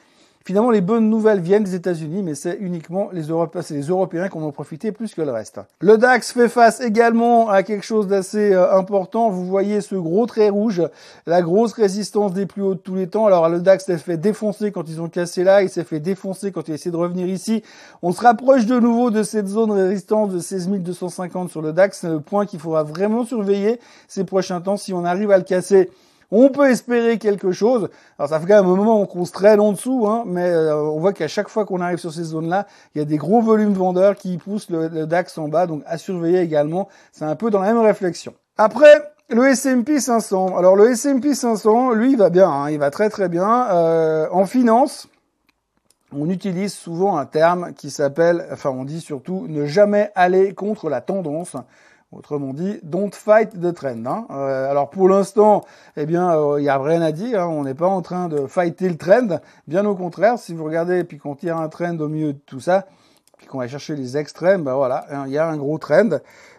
Finalement, 0.44 0.70
les 0.70 0.80
bonnes 0.80 1.08
nouvelles 1.08 1.40
viennent 1.40 1.62
des 1.62 1.75
États-Unis, 1.75 2.22
mais 2.22 2.34
c'est 2.34 2.56
uniquement 2.58 3.11
les 3.12 3.28
Européens, 3.28 3.62
c'est 3.62 3.75
les 3.75 3.87
Européens 3.88 4.28
qui 4.28 4.37
en 4.37 4.42
ont 4.42 4.50
profité 4.50 4.90
plus 4.90 5.14
que 5.14 5.22
le 5.22 5.30
reste. 5.30 5.61
Le 5.80 5.96
DAX 5.99 6.32
fait 6.32 6.49
face 6.49 6.80
également 6.80 7.49
à 7.49 7.62
quelque 7.62 7.84
chose 7.84 8.08
d'assez 8.08 8.52
euh, 8.52 8.76
important. 8.76 9.30
Vous 9.30 9.44
voyez 9.44 9.80
ce 9.80 9.94
gros 9.94 10.26
trait 10.26 10.49
rouge, 10.49 10.82
la 11.26 11.42
grosse 11.42 11.72
résistance 11.75 12.32
des 12.32 12.46
plus 12.46 12.62
hauts 12.62 12.75
de 12.75 12.80
tous 12.80 12.96
les 12.96 13.06
temps. 13.06 13.26
Alors 13.26 13.49
le 13.49 13.61
DAX 13.61 13.84
s'est 13.84 13.99
fait 13.99 14.16
défoncer 14.16 14.72
quand 14.72 14.88
ils 14.88 15.00
ont 15.00 15.08
cassé 15.08 15.44
là, 15.44 15.62
il 15.62 15.68
s'est 15.68 15.84
fait 15.84 16.00
défoncer 16.00 16.50
quand 16.50 16.66
il 16.66 16.72
a 16.72 16.75
essayé 16.75 16.90
de 16.90 16.96
revenir 16.96 17.28
ici. 17.28 17.62
On 18.02 18.12
se 18.12 18.20
rapproche 18.20 18.66
de 18.66 18.80
nouveau 18.80 19.11
de 19.11 19.22
cette 19.22 19.46
zone 19.46 19.70
résistance 19.70 20.32
de 20.32 20.40
16 20.40 20.68
250 20.68 21.50
sur 21.50 21.62
le 21.62 21.72
DAX. 21.72 22.00
C'est 22.00 22.08
le 22.08 22.20
point 22.20 22.46
qu'il 22.46 22.58
faudra 22.58 22.82
vraiment 22.82 23.25
surveiller 23.25 23.78
ces 24.08 24.25
prochains 24.25 24.61
temps. 24.61 24.76
Si 24.76 24.92
on 24.92 25.04
arrive 25.04 25.30
à 25.30 25.38
le 25.38 25.44
casser, 25.44 25.90
on 26.32 26.48
peut 26.48 26.70
espérer 26.70 27.18
quelque 27.18 27.52
chose. 27.52 27.90
Alors 28.18 28.30
ça 28.30 28.40
fait 28.40 28.46
quand 28.46 28.62
même 28.62 28.72
un 28.72 28.76
moment 28.76 29.04
qu'on 29.06 29.24
se 29.24 29.32
traîne 29.32 29.60
en 29.60 29.72
dessous, 29.72 30.08
hein, 30.08 30.24
mais 30.26 30.48
euh, 30.48 30.74
on 30.74 30.98
voit 30.98 31.12
qu'à 31.12 31.28
chaque 31.28 31.48
fois 31.48 31.66
qu'on 31.66 31.80
arrive 31.80 31.98
sur 31.98 32.12
ces 32.12 32.24
zones-là, 32.24 32.66
il 32.94 32.98
y 32.98 33.02
a 33.02 33.04
des 33.04 33.18
gros 33.18 33.42
volumes 33.42 33.74
de 33.74 33.78
vendeurs 33.78 34.16
qui 34.16 34.38
poussent 34.38 34.70
le, 34.70 35.06
DAX 35.06 35.36
en 35.36 35.48
bas, 35.48 35.66
donc 35.66 35.82
à 35.86 35.98
surveiller 35.98 36.40
également. 36.40 36.88
C'est 37.12 37.26
un 37.26 37.36
peu 37.36 37.50
dans 37.50 37.60
la 37.60 37.72
même 37.72 37.82
réflexion. 37.82 38.32
Après, 38.56 39.12
le 39.28 39.46
S&P 39.46 40.00
500. 40.00 40.56
Alors 40.56 40.74
le 40.74 40.90
S&P 40.90 41.34
500, 41.34 41.92
lui, 41.92 42.12
il 42.12 42.18
va 42.18 42.30
bien, 42.30 42.48
hein, 42.50 42.70
il 42.70 42.78
va 42.78 42.90
très 42.90 43.10
très 43.10 43.28
bien. 43.28 43.68
Euh, 43.70 44.26
en 44.32 44.46
finance, 44.46 45.08
on 46.16 46.30
utilise 46.30 46.72
souvent 46.72 47.18
un 47.18 47.26
terme 47.26 47.74
qui 47.74 47.90
s'appelle, 47.90 48.46
enfin 48.50 48.70
on 48.70 48.84
dit 48.84 49.00
surtout, 49.00 49.46
ne 49.48 49.66
jamais 49.66 50.10
aller 50.14 50.54
contre 50.54 50.88
la 50.88 51.02
tendance. 51.02 51.56
Autrement 52.12 52.52
dit, 52.52 52.78
don't 52.83 53.11
fight 53.11 53.59
the 53.59 53.73
trend. 53.73 54.04
Hein. 54.04 54.26
Euh, 54.31 54.71
alors 54.71 54.90
pour 54.90 55.09
l'instant, 55.09 55.64
eh 55.97 56.04
bien, 56.04 56.31
il 56.33 56.37
euh, 56.37 56.61
n'y 56.61 56.69
a 56.69 56.78
rien 56.78 57.00
à 57.00 57.11
dire. 57.11 57.40
Hein. 57.40 57.49
On 57.49 57.64
n'est 57.64 57.75
pas 57.75 57.88
en 57.88 58.02
train 58.02 58.28
de 58.28 58.47
fighter 58.47 58.90
le 58.90 58.99
trend. 58.99 59.40
Bien 59.66 59.87
au 59.87 59.95
contraire, 59.95 60.38
si 60.38 60.52
vous 60.52 60.64
regardez 60.64 61.04
puis 61.04 61.16
qu'on 61.16 61.35
tire 61.35 61.57
un 61.57 61.69
trend 61.71 61.99
au 62.00 62.09
milieu 62.09 62.35
de 62.35 62.38
tout 62.45 62.61
ça, 62.61 62.87
puis 63.38 63.47
qu'on 63.47 63.59
va 63.59 63.66
chercher 63.66 63.97
les 63.97 64.19
extrêmes, 64.19 64.62
ben 64.62 64.75
voilà, 64.75 65.07
hein, 65.11 65.25
il 65.26 65.33
y 65.33 65.38
a 65.38 65.49
un 65.49 65.57
gros 65.57 65.78
trend. 65.78 66.11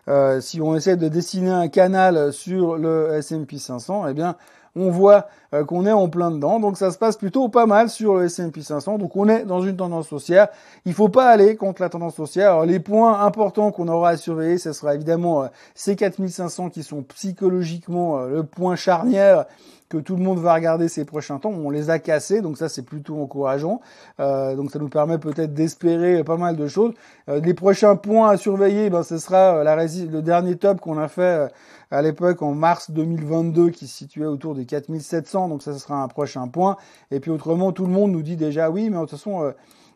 Euh, 0.08 0.42
si 0.42 0.60
on 0.60 0.76
essaie 0.76 0.98
de 0.98 1.08
dessiner 1.08 1.52
un 1.52 1.68
canal 1.68 2.34
sur 2.34 2.76
le 2.76 3.14
S&P 3.14 3.60
500, 3.60 4.08
eh 4.08 4.14
bien, 4.16 4.36
on 4.76 4.90
voit 4.90 5.28
euh, 5.54 5.64
qu'on 5.64 5.86
est 5.86 5.92
en 5.92 6.10
plein 6.10 6.32
dedans. 6.32 6.60
Donc 6.60 6.78
ça 6.78 6.92
se 6.92 6.98
passe 6.98 7.18
plutôt 7.18 7.50
pas 7.50 7.66
mal 7.66 7.90
sur 7.90 8.16
le 8.16 8.26
S&P 8.26 8.62
500. 8.62 8.98
Donc 8.98 9.16
on 9.16 9.28
est 9.28 9.46
dans 9.46 9.62
une 9.62 9.78
tendance 9.78 10.12
haussière. 10.12 10.48
Il 10.86 10.94
faut 10.94 11.10
pas 11.10 11.30
aller 11.30 11.56
contre 11.56 11.82
la 11.82 11.90
tendance 11.90 12.20
haussière. 12.20 12.66
Les 12.66 12.80
points 12.80 13.22
importants 13.22 13.72
qu'on 13.72 13.88
aura 13.88 14.10
à 14.10 14.18
surveiller, 14.18 14.58
ce 14.58 14.74
sera 14.74 14.96
évidemment 14.96 15.44
euh, 15.44 15.48
ces 15.76 15.96
4500 15.96 16.70
qui 16.70 16.84
sont 16.84 17.04
psychologiquement 17.04 18.20
euh, 18.20 18.30
le 18.30 18.44
point 18.44 18.76
charnière 18.76 19.46
que 19.94 19.98
tout 20.00 20.16
le 20.16 20.24
monde 20.24 20.40
va 20.40 20.56
regarder 20.56 20.88
ces 20.88 21.06
prochains 21.06 21.38
temps. 21.38 21.52
On 21.52 21.70
les 21.70 21.92
a 21.92 22.00
cassés, 22.00 22.42
donc 22.42 22.58
ça 22.58 22.68
c'est 22.68 22.82
plutôt 22.82 23.22
encourageant. 23.22 23.80
Euh, 24.20 24.56
donc 24.56 24.72
ça 24.72 24.80
nous 24.80 24.90
permet 24.90 25.20
peut-être 25.20 25.54
d'espérer 25.54 26.24
pas 26.24 26.38
mal 26.38 26.56
de 26.56 26.68
choses. 26.68 26.94
Euh, 27.30 27.40
les 27.40 27.54
prochains 27.54 27.96
points 27.96 28.30
à 28.30 28.38
surveiller, 28.38 28.90
ben 28.90 29.04
ce 29.04 29.20
sera 29.20 29.58
euh, 29.58 29.64
la 29.64 29.76
le 29.76 30.22
dernier 30.22 30.56
top 30.56 30.82
qu'on 30.82 30.98
a 30.98 31.08
fait 31.08 31.52
à 31.92 32.02
l'époque 32.02 32.42
en 32.42 32.54
mars 32.54 32.90
2022 32.90 33.70
qui 33.70 33.86
se 33.88 33.98
situait 33.98 34.26
autour 34.26 34.56
des 34.56 34.66
4700. 34.66 35.50
Donc 35.50 35.62
ça 35.62 35.74
ce 35.74 35.80
sera 35.80 36.02
un 36.02 36.08
prochain 36.08 36.48
point. 36.48 36.78
Et 37.12 37.20
puis 37.20 37.30
autrement, 37.30 37.72
tout 37.72 37.86
le 37.86 37.92
monde 37.92 38.12
nous 38.12 38.24
dit 38.24 38.36
déjà 38.36 38.72
oui, 38.72 38.90
mais 38.90 38.96
de 38.96 39.02
toute 39.02 39.12
façon 39.12 39.54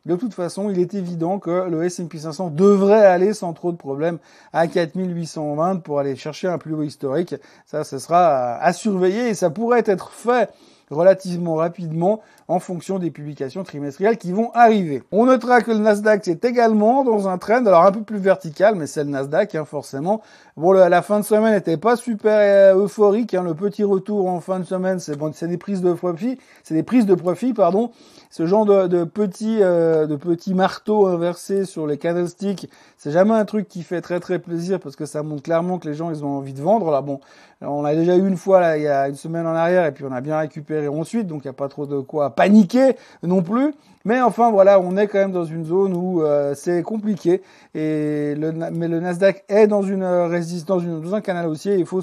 de 0.08 0.16
toute 0.16 0.34
façon, 0.34 0.70
il 0.70 0.80
est 0.80 0.94
évident 0.94 1.38
que 1.38 1.70
le 1.70 1.84
S&P 1.84 2.18
500 2.18 2.52
devrait 2.52 3.06
aller 3.06 3.34
sans 3.34 3.52
trop 3.52 3.74
de 3.74 3.78
problèmes 3.78 4.20
à 4.54 4.66
4820 4.68 5.82
pour 5.84 6.00
aller 6.00 6.16
chercher 6.16 6.48
un 6.48 6.58
plus 6.58 6.74
haut 6.74 6.84
historique. 6.84 7.36
Ça, 7.66 7.84
ce 7.84 8.00
sera 8.00 8.56
à 8.56 8.72
surveiller 8.72 9.28
et 9.28 9.34
ça 9.34 9.50
pourrait 9.50 9.84
être 9.86 10.12
fait 10.12 10.50
relativement 10.90 11.56
rapidement 11.56 12.22
en 12.48 12.60
fonction 12.60 12.98
des 12.98 13.12
publications 13.12 13.64
trimestrielles 13.64 14.18
qui 14.18 14.32
vont 14.32 14.52
arriver. 14.54 15.04
On 15.12 15.26
notera 15.26 15.62
que 15.62 15.72
le 15.72 15.80
Nasdaq 15.80 16.26
est 16.30 16.46
également 16.46 17.04
dans 17.04 17.28
un 17.28 17.38
trend, 17.38 17.66
alors 17.66 17.86
un 17.86 17.92
peu 17.92 18.04
plus 18.04 18.20
vertical, 18.20 18.76
mais 18.76 18.88
c'est 18.88 19.04
le 19.04 19.10
Nasdaq 19.10 19.56
hein, 19.56 19.66
forcément. 19.66 20.22
Bon, 20.56 20.72
la 20.72 21.02
fin 21.02 21.20
de 21.20 21.26
semaine 21.26 21.54
n'était 21.54 21.76
pas 21.76 21.98
super 21.98 22.76
euh, 22.76 22.84
euphorique. 22.84 23.34
Hein, 23.34 23.44
le 23.44 23.54
petit 23.54 23.84
retour 23.84 24.30
en 24.30 24.40
fin 24.40 24.60
de 24.60 24.66
semaine, 24.66 25.00
c'est 25.00 25.18
bon, 25.18 25.32
c'est 25.34 25.50
des 25.50 25.58
prises 25.58 25.82
de 25.82 25.92
profit, 25.92 26.40
c'est 26.64 26.74
des 26.74 26.84
prises 26.84 27.06
de 27.06 27.16
profit, 27.16 27.54
pardon. 27.54 27.92
Ce 28.38 28.46
genre 28.46 28.68
de, 28.68 28.86
de 28.86 29.04
petits 29.04 29.64
euh, 29.64 30.06
marteaux 30.54 31.08
inversés 31.08 31.66
sur 31.66 31.88
les 31.88 31.98
candlesticks, 31.98 32.70
c'est 32.96 33.10
jamais 33.10 33.34
un 33.34 33.46
truc 33.46 33.68
qui 33.68 33.82
fait 33.82 34.00
très 34.00 34.20
très 34.20 34.38
plaisir 34.38 34.80
parce 34.80 34.96
que 34.96 35.08
ça 35.08 35.24
montre 35.24 35.42
clairement 35.42 35.80
que 35.80 35.88
les 35.88 35.96
gens 35.96 36.12
ils 36.12 36.24
ont 36.24 36.38
envie 36.38 36.54
de 36.54 36.62
vendre. 36.62 36.92
Là, 36.92 37.02
bon, 37.02 37.20
on 37.62 37.82
l'a 37.82 37.96
déjà 37.96 38.16
eu 38.16 38.28
une 38.28 38.38
fois 38.38 38.78
il 38.78 38.84
y 38.84 38.88
a 38.88 39.10
une 39.10 39.16
semaine 39.16 39.48
en 39.48 39.56
arrière 39.56 39.88
et 39.88 39.92
puis 39.92 40.06
on 40.08 40.12
a 40.12 40.22
bien 40.22 40.38
récupéré 40.38 40.88
ensuite, 40.88 41.26
donc 41.26 41.46
il 41.46 41.48
n'y 41.48 41.50
a 41.50 41.54
pas 41.54 41.68
trop 41.68 41.88
de 41.88 42.00
quoi 42.00 42.36
paniquer 42.36 42.96
non 43.24 43.42
plus. 43.42 43.74
Mais 44.08 44.22
enfin 44.22 44.52
voilà, 44.52 44.80
on 44.80 44.96
est 44.96 45.08
quand 45.08 45.18
même 45.18 45.34
dans 45.34 45.44
une 45.44 45.66
zone 45.66 45.94
où 45.94 46.22
euh, 46.22 46.54
c'est 46.56 46.82
compliqué. 46.82 47.42
Et 47.76 48.36
le, 48.36 48.54
mais 48.54 48.88
le 48.88 49.02
Nasdaq 49.02 49.44
est 49.50 49.68
dans 49.68 49.82
une 49.82 50.02
euh, 50.02 50.28
résistance, 50.28 50.82
dans, 50.86 51.14
un 51.14 51.20
canal 51.20 51.46
haussier. 51.46 51.76
Il 51.76 51.86
faut 51.86 52.02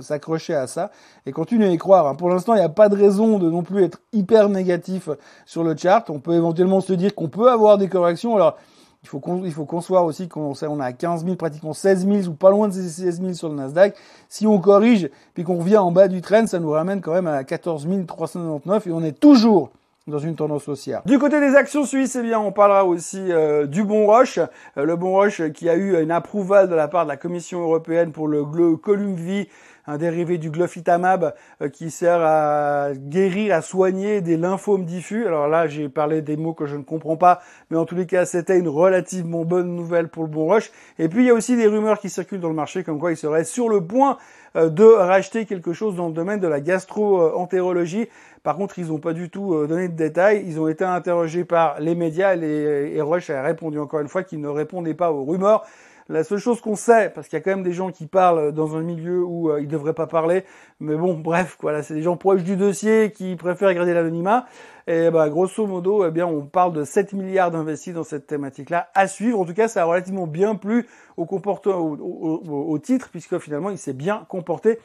s'accrocher 0.00 0.54
à 0.54 0.66
ça 0.66 0.90
et 1.26 1.32
continuer 1.32 1.66
à 1.66 1.70
y 1.70 1.76
croire. 1.76 2.06
Hein. 2.06 2.14
Pour 2.14 2.30
l'instant, 2.30 2.54
il 2.54 2.60
n'y 2.60 2.64
a 2.64 2.70
pas 2.70 2.88
de 2.88 2.96
raison 2.96 3.38
de 3.38 3.50
non 3.50 3.62
plus 3.62 3.84
être 3.84 4.00
hyper 4.14 4.48
négatif 4.48 5.10
sur 5.44 5.64
le 5.64 5.76
chart. 5.76 6.08
On 6.08 6.18
peut 6.18 6.32
éventuellement 6.32 6.80
se 6.80 6.94
dire 6.94 7.14
qu'on 7.14 7.28
peut 7.28 7.50
avoir 7.50 7.76
des 7.76 7.90
corrections. 7.90 8.34
Alors 8.34 8.56
il 9.02 9.08
faut 9.10 9.20
qu'on 9.20 9.44
il 9.44 9.52
faut 9.52 9.68
soit 9.82 10.04
aussi 10.04 10.28
qu'on 10.28 10.54
on 10.58 10.80
a 10.80 10.92
15 10.94 11.24
000 11.24 11.36
pratiquement 11.36 11.74
16 11.74 12.06
000 12.06 12.28
ou 12.28 12.32
pas 12.32 12.48
loin 12.48 12.68
de 12.68 12.72
16 12.72 13.20
000 13.20 13.34
sur 13.34 13.50
le 13.50 13.54
Nasdaq. 13.56 13.94
Si 14.30 14.46
on 14.46 14.58
corrige 14.60 15.10
puis 15.34 15.44
qu'on 15.44 15.58
revient 15.58 15.76
en 15.76 15.92
bas 15.92 16.08
du 16.08 16.22
trend, 16.22 16.46
ça 16.46 16.58
nous 16.58 16.70
ramène 16.70 17.02
quand 17.02 17.12
même 17.12 17.26
à 17.26 17.44
14 17.44 17.86
399 18.06 18.86
et 18.86 18.92
on 18.92 19.02
est 19.02 19.20
toujours 19.20 19.68
dans 20.08 20.18
une 20.18 20.34
tendance 20.34 20.68
haussière. 20.68 21.02
Du 21.04 21.18
côté 21.18 21.40
des 21.40 21.54
actions 21.54 21.84
suisses, 21.84 22.16
eh 22.16 22.22
bien, 22.22 22.40
on 22.40 22.52
parlera 22.52 22.84
aussi 22.84 23.18
euh, 23.30 23.66
du 23.66 23.84
Bon 23.84 24.06
Roche, 24.06 24.38
euh, 24.38 24.84
le 24.84 24.96
Bon 24.96 25.12
Roche 25.12 25.42
qui 25.52 25.68
a 25.68 25.76
eu 25.76 26.02
une 26.02 26.10
approval 26.10 26.68
de 26.68 26.74
la 26.74 26.88
part 26.88 27.04
de 27.04 27.10
la 27.10 27.16
Commission 27.16 27.60
européenne 27.60 28.12
pour 28.12 28.28
le 28.28 28.44
Columvi, 28.76 29.48
un 29.88 29.96
dérivé 29.96 30.38
du 30.38 30.50
glofitamab 30.50 31.34
euh, 31.62 31.68
qui 31.68 31.90
sert 31.90 32.20
à 32.22 32.90
guérir, 32.94 33.54
à 33.54 33.62
soigner 33.62 34.20
des 34.20 34.36
lymphomes 34.36 34.84
diffus. 34.84 35.26
Alors 35.26 35.48
là, 35.48 35.66
j'ai 35.66 35.88
parlé 35.88 36.22
des 36.22 36.36
mots 36.36 36.52
que 36.52 36.66
je 36.66 36.76
ne 36.76 36.82
comprends 36.82 37.16
pas, 37.16 37.40
mais 37.70 37.76
en 37.76 37.86
tous 37.86 37.96
les 37.96 38.06
cas, 38.06 38.24
c'était 38.24 38.58
une 38.58 38.68
relativement 38.68 39.44
bonne 39.44 39.74
nouvelle 39.74 40.08
pour 40.08 40.22
le 40.22 40.28
Bon 40.28 40.44
Roche. 40.44 40.70
Et 41.00 41.08
puis, 41.08 41.24
il 41.24 41.26
y 41.26 41.30
a 41.30 41.34
aussi 41.34 41.56
des 41.56 41.66
rumeurs 41.66 41.98
qui 41.98 42.10
circulent 42.10 42.40
dans 42.40 42.48
le 42.48 42.54
marché 42.54 42.84
comme 42.84 43.00
quoi 43.00 43.10
il 43.10 43.16
serait 43.16 43.44
sur 43.44 43.68
le 43.68 43.84
point 43.84 44.18
de 44.54 44.84
racheter 44.84 45.44
quelque 45.44 45.72
chose 45.72 45.94
dans 45.94 46.08
le 46.08 46.14
domaine 46.14 46.40
de 46.40 46.48
la 46.48 46.60
gastro-entérologie. 46.60 48.08
Par 48.42 48.56
contre, 48.56 48.78
ils 48.78 48.86
n'ont 48.86 48.98
pas 48.98 49.12
du 49.12 49.30
tout 49.30 49.54
euh, 49.54 49.66
donné 49.66 49.88
de 49.88 49.94
détails. 49.94 50.42
Ils 50.46 50.60
ont 50.60 50.68
été 50.68 50.84
interrogés 50.84 51.44
par 51.44 51.80
les 51.80 51.94
médias 51.94 52.34
et 52.34 53.00
Rush 53.00 53.30
a 53.30 53.42
répondu 53.42 53.78
encore 53.78 54.00
une 54.00 54.08
fois 54.08 54.22
qu'il 54.22 54.40
ne 54.40 54.48
répondait 54.48 54.94
pas 54.94 55.12
aux 55.12 55.24
rumeurs. 55.24 55.64
La 56.10 56.24
seule 56.24 56.38
chose 56.38 56.62
qu'on 56.62 56.74
sait, 56.74 57.12
parce 57.14 57.28
qu'il 57.28 57.36
y 57.36 57.40
a 57.40 57.44
quand 57.44 57.50
même 57.50 57.62
des 57.62 57.74
gens 57.74 57.90
qui 57.90 58.06
parlent 58.06 58.52
dans 58.52 58.76
un 58.76 58.80
milieu 58.80 59.22
où 59.22 59.50
euh, 59.50 59.60
ils 59.60 59.68
devraient 59.68 59.92
pas 59.92 60.06
parler, 60.06 60.44
mais 60.80 60.96
bon, 60.96 61.12
bref, 61.12 61.58
voilà, 61.60 61.82
c'est 61.82 61.92
des 61.92 62.00
gens 62.00 62.16
proches 62.16 62.44
du 62.44 62.56
dossier 62.56 63.12
qui 63.12 63.36
préfèrent 63.36 63.74
garder 63.74 63.92
l'anonymat. 63.92 64.46
Et 64.86 65.10
bah, 65.10 65.28
grosso 65.28 65.66
modo, 65.66 66.06
eh 66.06 66.10
bien, 66.10 66.26
on 66.26 66.46
parle 66.46 66.72
de 66.72 66.82
7 66.82 67.12
milliards 67.12 67.50
d'investis 67.50 67.92
dans 67.92 68.04
cette 68.04 68.26
thématique-là 68.26 68.88
à 68.94 69.06
suivre. 69.06 69.38
En 69.38 69.44
tout 69.44 69.52
cas, 69.52 69.68
ça 69.68 69.82
a 69.82 69.84
relativement 69.84 70.26
bien 70.26 70.54
plu 70.54 70.86
au, 71.18 71.26
au, 71.26 72.70
au 72.70 72.78
titre, 72.78 73.10
puisque 73.10 73.38
finalement, 73.38 73.68
il 73.68 73.76
s'est 73.76 73.92
bien 73.92 74.24
comporté 74.30 74.78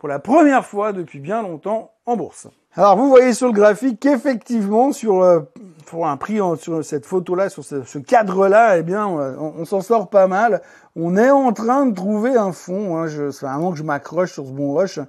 pour 0.00 0.08
la 0.08 0.18
première 0.18 0.64
fois 0.64 0.92
depuis 0.92 1.20
bien 1.20 1.42
longtemps 1.42 1.92
en 2.06 2.16
bourse. 2.16 2.48
Alors 2.74 2.96
vous 2.96 3.08
voyez 3.08 3.34
sur 3.34 3.48
le 3.48 3.52
graphique 3.52 4.00
qu'effectivement 4.00 4.92
sur 4.92 5.22
euh, 5.22 5.40
pour 5.86 6.06
un 6.06 6.16
prix 6.16 6.38
sur 6.58 6.82
cette 6.82 7.04
photo 7.04 7.34
là, 7.34 7.50
sur 7.50 7.62
ce, 7.64 7.98
cadre-là, 7.98 8.78
eh 8.78 8.82
bien 8.82 9.06
on, 9.06 9.64
s'en 9.66 9.82
sort 9.82 10.08
pas 10.08 10.26
mal. 10.26 10.62
On 10.96 11.16
est 11.16 11.30
en 11.30 11.52
train 11.52 11.84
de 11.84 11.94
trouver 11.94 12.34
un 12.36 12.52
fond. 12.52 12.96
Hein, 12.96 13.08
je, 13.08 13.30
c'est 13.30 13.44
vraiment 13.44 13.72
que 13.72 13.76
je 13.76 13.82
m'accroche 13.82 14.32
sur 14.32 14.46
ce 14.46 14.52
bon 14.52 14.72
rush. 14.72 15.00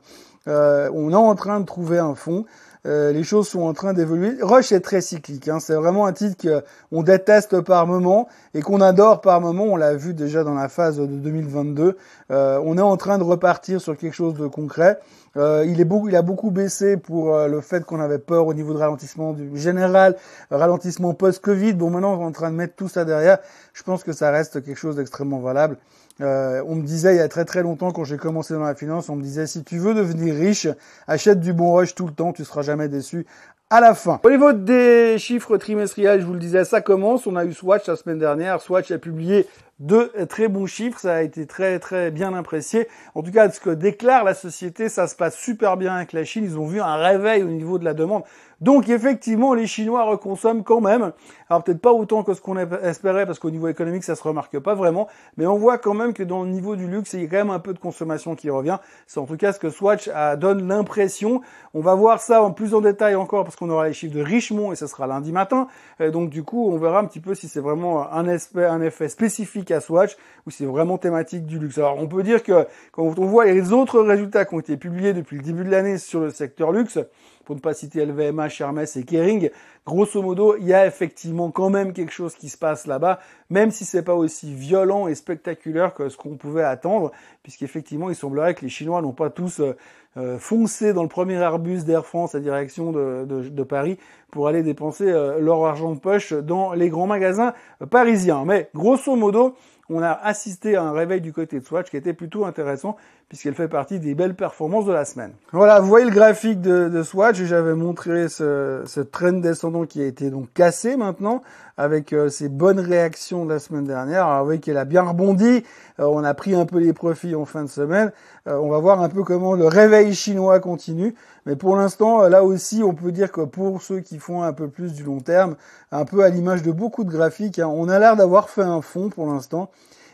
Euh, 0.48 0.90
on 0.94 1.12
est 1.12 1.16
en 1.16 1.36
train 1.36 1.60
de 1.62 1.66
trouver 1.66 2.00
un 2.00 2.16
fond. 2.16 2.46
Euh, 2.88 3.12
les 3.12 3.24
choses 3.24 3.48
sont 3.48 3.62
en 3.62 3.74
train 3.74 3.94
d'évoluer. 3.94 4.38
Rush 4.42 4.72
est 4.72 4.80
très 4.80 5.02
cyclique. 5.02 5.48
Hein. 5.48 5.60
C'est 5.60 5.76
vraiment 5.76 6.08
un 6.08 6.14
titre 6.14 6.64
qu'on 6.90 7.04
déteste 7.04 7.62
par 7.62 7.86
moment 7.86 8.28
et 8.56 8.62
qu'on 8.62 8.82
adore 8.82 9.22
par 9.22 9.40
moment. 9.40 9.66
On 9.66 9.76
l'a 9.76 9.96
vu 9.96 10.14
déjà 10.16 10.44
dans 10.44 10.56
la 10.56 10.68
phase 10.68 10.98
de 10.98 11.06
2022. 11.06 11.96
Euh, 12.32 12.62
on 12.66 12.78
est 12.78 12.82
en 12.82 12.98
train 12.98 13.20
de 13.20 13.24
repartir 13.24 13.80
sur 13.80 13.96
quelque 13.96 14.16
chose 14.16 14.34
de 14.34 14.48
concret. 14.48 15.00
Euh, 15.38 15.64
il, 15.68 15.80
est 15.80 15.88
il 16.08 16.16
a 16.16 16.22
beaucoup 16.24 16.50
baissé 16.50 16.98
pour 16.98 17.38
le 17.38 17.62
fait 17.62 17.86
qu'on 17.86 18.00
avait 18.00 18.20
peur 18.20 18.48
au 18.48 18.54
niveau 18.54 18.74
de 18.74 18.80
ralentissement 18.80 19.34
du 19.34 19.58
général, 19.58 20.18
ralentissement 20.50 21.14
post-Covid. 21.14 21.74
Bon, 21.74 21.92
maintenant, 21.92 22.16
on 22.16 22.22
est 22.22 22.26
en 22.26 22.32
train 22.32 22.50
de 22.50 22.56
mettre 22.56 22.76
tout 22.76 22.90
ça 22.90 23.06
derrière. 23.06 23.38
Je 23.74 23.84
pense 23.84 24.04
que 24.04 24.12
ça 24.12 24.32
reste 24.32 24.64
quelque 24.64 24.78
chose 24.78 24.96
d'extrêmement 24.96 25.40
valable. 25.40 25.78
Euh, 26.22 26.64
on 26.68 26.76
me 26.76 26.84
disait 26.84 27.16
il 27.16 27.18
y 27.18 27.22
a 27.22 27.28
très 27.28 27.46
très 27.46 27.64
longtemps 27.64 27.92
quand 27.92 28.04
j'ai 28.04 28.18
commencé 28.18 28.54
dans 28.54 28.62
la 28.64 28.76
finance, 28.76 29.10
on 29.10 29.16
me 29.16 29.24
disait 29.24 29.48
si 29.48 29.64
tu 29.64 29.78
veux 29.78 29.94
devenir 29.94 30.36
riche, 30.36 30.68
achète 31.08 31.40
du 31.40 31.52
bon 31.54 31.74
rush 31.74 31.96
tout 31.96 32.06
le 32.06 32.14
temps, 32.14 32.32
tu 32.32 32.46
seras 32.46 32.62
jamais 32.62 32.88
déçu 32.88 33.26
à 33.72 33.80
la 33.80 33.96
fin. 33.96 34.20
Au 34.24 34.30
niveau 34.30 34.52
des 34.52 35.16
chiffres 35.18 35.58
trimestriels, 35.58 36.20
je 36.20 36.26
vous 36.26 36.34
le 36.34 36.40
disais, 36.40 36.66
ça 36.66 36.82
commence. 36.82 37.26
On 37.26 37.38
a 37.38 37.46
eu 37.46 37.54
Swatch 37.54 37.88
la 37.88 37.96
semaine 37.96 38.20
dernière. 38.20 38.62
Swatch 38.62 38.92
a 38.92 38.98
publié 38.98 39.48
deux 39.82 40.12
très 40.30 40.48
bons 40.48 40.68
chiffres. 40.68 41.00
Ça 41.00 41.16
a 41.16 41.22
été 41.22 41.46
très 41.46 41.80
très 41.80 42.12
bien 42.12 42.34
apprécié. 42.34 42.88
En 43.16 43.24
tout 43.24 43.32
cas, 43.32 43.50
ce 43.50 43.60
que 43.60 43.72
déclare 43.72 44.24
la 44.24 44.34
société, 44.34 44.88
ça 44.88 45.08
se 45.08 45.16
passe 45.16 45.36
super 45.36 45.76
bien 45.76 45.96
avec 45.96 46.14
la 46.14 46.24
Chine. 46.24 46.46
Ils 46.46 46.58
ont 46.58 46.68
vu 46.68 46.80
un 46.80 46.96
réveil 46.96 47.44
au 47.44 47.48
niveau 47.48 47.78
de 47.78 47.84
la 47.84 47.94
demande. 47.94 48.24
Donc 48.62 48.90
effectivement, 48.90 49.56
les 49.56 49.66
Chinois 49.66 50.04
reconsomment 50.04 50.64
quand 50.64 50.82
même. 50.82 51.14
Alors 51.50 51.64
peut-être 51.64 51.82
pas 51.82 51.92
autant 51.92 52.24
que 52.24 52.36
ce 52.36 52.42
qu'on 52.42 52.58
espérait 52.58 53.26
parce 53.26 53.40
qu'au 53.40 53.50
niveau 53.50 53.68
économique, 53.68 54.04
ça 54.04 54.16
se 54.16 54.22
remarque 54.22 54.60
pas 54.60 54.76
vraiment, 54.76 55.08
mais 55.36 55.48
on 55.48 55.58
voit 55.58 55.80
quand 55.80 55.96
même 55.96 56.14
que 56.14 56.22
dans 56.22 56.44
le 56.44 56.50
niveau 56.50 56.76
du 56.76 56.88
luxe, 56.88 57.14
il 57.14 57.22
y 57.22 57.26
a 57.26 57.28
quand 57.28 57.38
même 57.38 57.50
un 57.50 57.60
peu 57.60 57.74
de 57.74 57.80
consommation 57.80 58.36
qui 58.36 58.52
revient. 58.52 58.78
C'est 59.08 59.20
en 59.20 59.26
tout 59.26 59.36
cas 59.36 59.52
ce 59.52 59.60
que 59.60 59.72
Swatch 59.72 60.12
donne 60.38 60.68
l'impression. 60.68 61.42
On 61.74 61.82
va 61.82 61.96
voir 61.96 62.22
ça 62.22 62.44
en 62.44 62.52
plus 62.52 62.76
en 62.76 62.82
détail 62.82 63.16
encore 63.16 63.46
parce 63.46 63.56
qu'on 63.56 63.70
aura 63.72 63.88
les 63.88 63.94
chiffres 63.94 64.14
de 64.16 64.22
Richemont 64.22 64.72
et 64.72 64.76
ce 64.76 64.86
sera 64.86 65.08
lundi 65.08 65.32
matin. 65.32 65.68
donc 66.00 66.30
du 66.30 66.44
coup, 66.44 66.72
on 66.72 66.78
verra 66.78 67.00
un 67.00 67.06
petit 67.06 67.20
peu 67.20 67.34
si 67.34 67.48
c'est 67.48 67.62
vraiment 67.62 68.14
un 68.14 68.28
effet 68.28 69.10
spécifique 69.10 69.71
si 69.80 70.16
c'est 70.50 70.66
vraiment 70.66 70.98
thématique 70.98 71.46
du 71.46 71.60
luxe. 71.60 71.78
Alors 71.78 71.98
on 71.98 72.08
peut 72.08 72.24
dire 72.24 72.44
que 72.44 72.66
quand 72.92 73.18
on 73.18 73.26
voit 73.26 73.46
les 73.46 73.72
autres 73.72 74.02
résultats 74.02 74.46
qui 74.46 74.56
ont 74.56 74.60
été 74.60 74.78
publiés 74.78 75.14
depuis 75.14 75.38
le 75.38 75.44
début 75.44 75.64
de 75.64 75.70
l'année 75.70 75.98
sur 75.98 76.20
le 76.20 76.30
secteur 76.32 76.72
luxe, 76.72 77.00
pour 77.44 77.56
ne 77.56 77.62
pas 77.62 77.74
citer 77.74 78.06
LVMH, 78.06 78.62
Hermès 78.62 78.96
et 78.98 79.04
Kering, 79.04 79.50
grosso 79.86 80.22
modo, 80.22 80.56
il 80.58 80.68
y 80.68 80.74
a 80.74 80.86
effectivement 80.86 81.52
quand 81.52 81.70
même 81.70 81.94
quelque 81.94 82.12
chose 82.12 82.36
qui 82.36 82.50
se 82.50 82.58
passe 82.58 82.88
là-bas, 82.88 83.20
même 83.50 83.72
si 83.72 83.86
c'est 83.86 84.04
pas 84.04 84.16
aussi 84.16 84.54
violent 84.54 85.08
et 85.08 85.16
spectaculaire 85.16 85.94
que 85.94 86.10
ce 86.10 86.18
qu'on 86.18 86.38
pouvait 86.38 86.64
attendre, 86.64 87.12
puisqu'effectivement, 87.44 88.10
il 88.10 88.16
semblerait 88.16 88.54
que 88.54 88.62
les 88.62 88.70
Chinois 88.70 89.02
n'ont 89.02 89.14
pas 89.14 89.30
tous 89.30 89.60
euh, 89.60 89.76
euh, 90.18 90.38
foncé 90.38 90.94
dans 90.94 91.04
le 91.04 91.10
premier 91.10 91.36
Airbus 91.36 91.84
d'Air 91.84 92.06
France 92.06 92.36
à 92.36 92.40
direction 92.40 92.92
de, 92.92 93.64
Paris 93.64 93.98
pour 94.30 94.48
aller 94.48 94.64
dépenser 94.64 95.10
euh, 95.10 95.40
leur 95.40 95.66
argent 95.66 95.94
de 95.94 96.00
poche 96.00 96.34
dans 96.34 96.74
les 96.74 96.90
grands 96.90 97.08
magasins 97.08 97.54
parisiens. 97.90 98.44
Mais 98.46 98.70
grosso 98.76 99.16
modo, 99.16 99.56
on 99.90 100.02
a 100.02 100.12
assisté 100.12 100.76
à 100.76 100.84
un 100.84 100.92
réveil 100.92 101.22
du 101.22 101.34
côté 101.34 101.60
de 101.60 101.66
Swatch 101.66 101.90
qui 101.90 101.98
était 101.98 102.14
plutôt 102.14 102.46
intéressant 102.46 102.98
puisqu'elle 103.32 103.56
fait 103.56 103.70
partie 103.70 103.98
des 103.98 104.14
belles 104.14 104.36
performances 104.36 104.86
de 104.86 104.92
la 104.92 105.06
semaine. 105.06 105.32
Voilà, 105.54 105.80
vous 105.80 105.88
voyez 105.88 106.06
le 106.06 106.12
graphique 106.12 106.60
de, 106.60 107.02
Swatch, 107.02 107.42
j'avais 107.44 107.76
montré 107.76 108.28
ce, 108.28 108.82
ce 108.86 109.00
trend 109.00 109.32
descendant 109.40 109.86
qui 109.86 110.02
a 110.02 110.06
été 110.06 110.30
donc 110.30 110.52
cassé 110.54 110.98
maintenant 110.98 111.42
avec 111.78 112.12
euh, 112.12 112.28
ses 112.28 112.50
bonnes 112.50 112.82
réactions 112.82 113.46
de 113.46 113.54
la 113.54 113.60
semaine 113.60 113.86
dernière. 113.86 114.26
Alors, 114.26 114.40
vous 114.40 114.46
voyez 114.48 114.60
qu'elle 114.60 114.76
a 114.76 114.84
bien 114.84 115.04
rebondi, 115.04 115.64
euh, 116.02 116.10
on 116.12 116.26
a 116.26 116.34
pris 116.34 116.56
un 116.56 116.66
peu 116.66 116.80
les 116.80 116.92
profits 116.92 117.34
en 117.34 117.46
fin 117.46 117.64
de 117.64 117.70
semaine. 117.70 118.12
Euh, 118.50 118.58
on 118.58 118.68
va 118.68 118.80
voir 118.80 119.00
un 119.00 119.08
peu 119.08 119.24
comment 119.24 119.54
le 119.54 119.66
réveil 119.66 120.14
chinois 120.14 120.60
continue. 120.60 121.16
Mais 121.46 121.56
pour 121.56 121.78
l'instant, 121.78 122.28
là 122.28 122.44
aussi, 122.44 122.84
on 122.84 122.94
peut 122.94 123.14
dire 123.14 123.32
que 123.32 123.40
pour 123.40 123.82
ceux 123.82 124.02
qui 124.02 124.20
font 124.20 124.44
un 124.44 124.52
peu 124.52 124.68
plus 124.68 124.92
du 124.92 125.04
long 125.04 125.22
terme, 125.22 125.56
un 125.94 126.04
peu 126.04 126.26
à 126.26 126.28
l'image 126.28 126.64
de 126.64 126.74
beaucoup 126.74 127.06
de 127.06 127.10
graphiques, 127.10 127.60
hein, 127.60 127.70
on 127.74 127.88
a 127.88 127.98
l'air 127.98 128.18
d'avoir 128.18 128.50
fait 128.50 128.62
un 128.62 128.82
fond 128.82 129.08
pour 129.08 129.26
l'instant. 129.26 129.72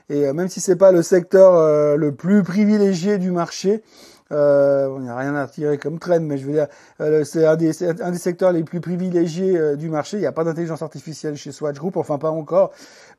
Et 0.09 0.25
euh, 0.25 0.33
même 0.33 0.47
si 0.47 0.61
c'est 0.61 0.75
pas 0.77 0.91
le 0.91 1.01
secteur 1.01 1.55
euh, 1.55 1.97
le 1.97 2.13
plus 2.13 2.43
privilégié 2.43 3.17
du 3.17 3.31
marché, 3.31 3.83
euh, 4.31 4.87
on 4.89 5.07
a 5.07 5.15
rien 5.15 5.35
à 5.35 5.47
tirer 5.47 5.77
comme 5.77 5.99
trend, 5.99 6.19
mais 6.21 6.37
je 6.37 6.45
veux 6.45 6.53
dire, 6.53 6.67
euh, 7.01 7.23
c'est 7.23 7.45
un 7.45 7.55
des 7.55 8.17
secteurs 8.17 8.51
les 8.51 8.63
plus 8.63 8.79
privilégiés 8.79 9.75
du 9.75 9.89
marché. 9.89 10.17
Il 10.17 10.21
n'y 10.21 10.25
a 10.25 10.31
pas 10.31 10.43
d'intelligence 10.43 10.81
artificielle 10.81 11.35
chez 11.35 11.51
Swatch 11.51 11.77
Group, 11.77 11.97
enfin 11.97 12.17
pas 12.17 12.31
encore. 12.31 12.71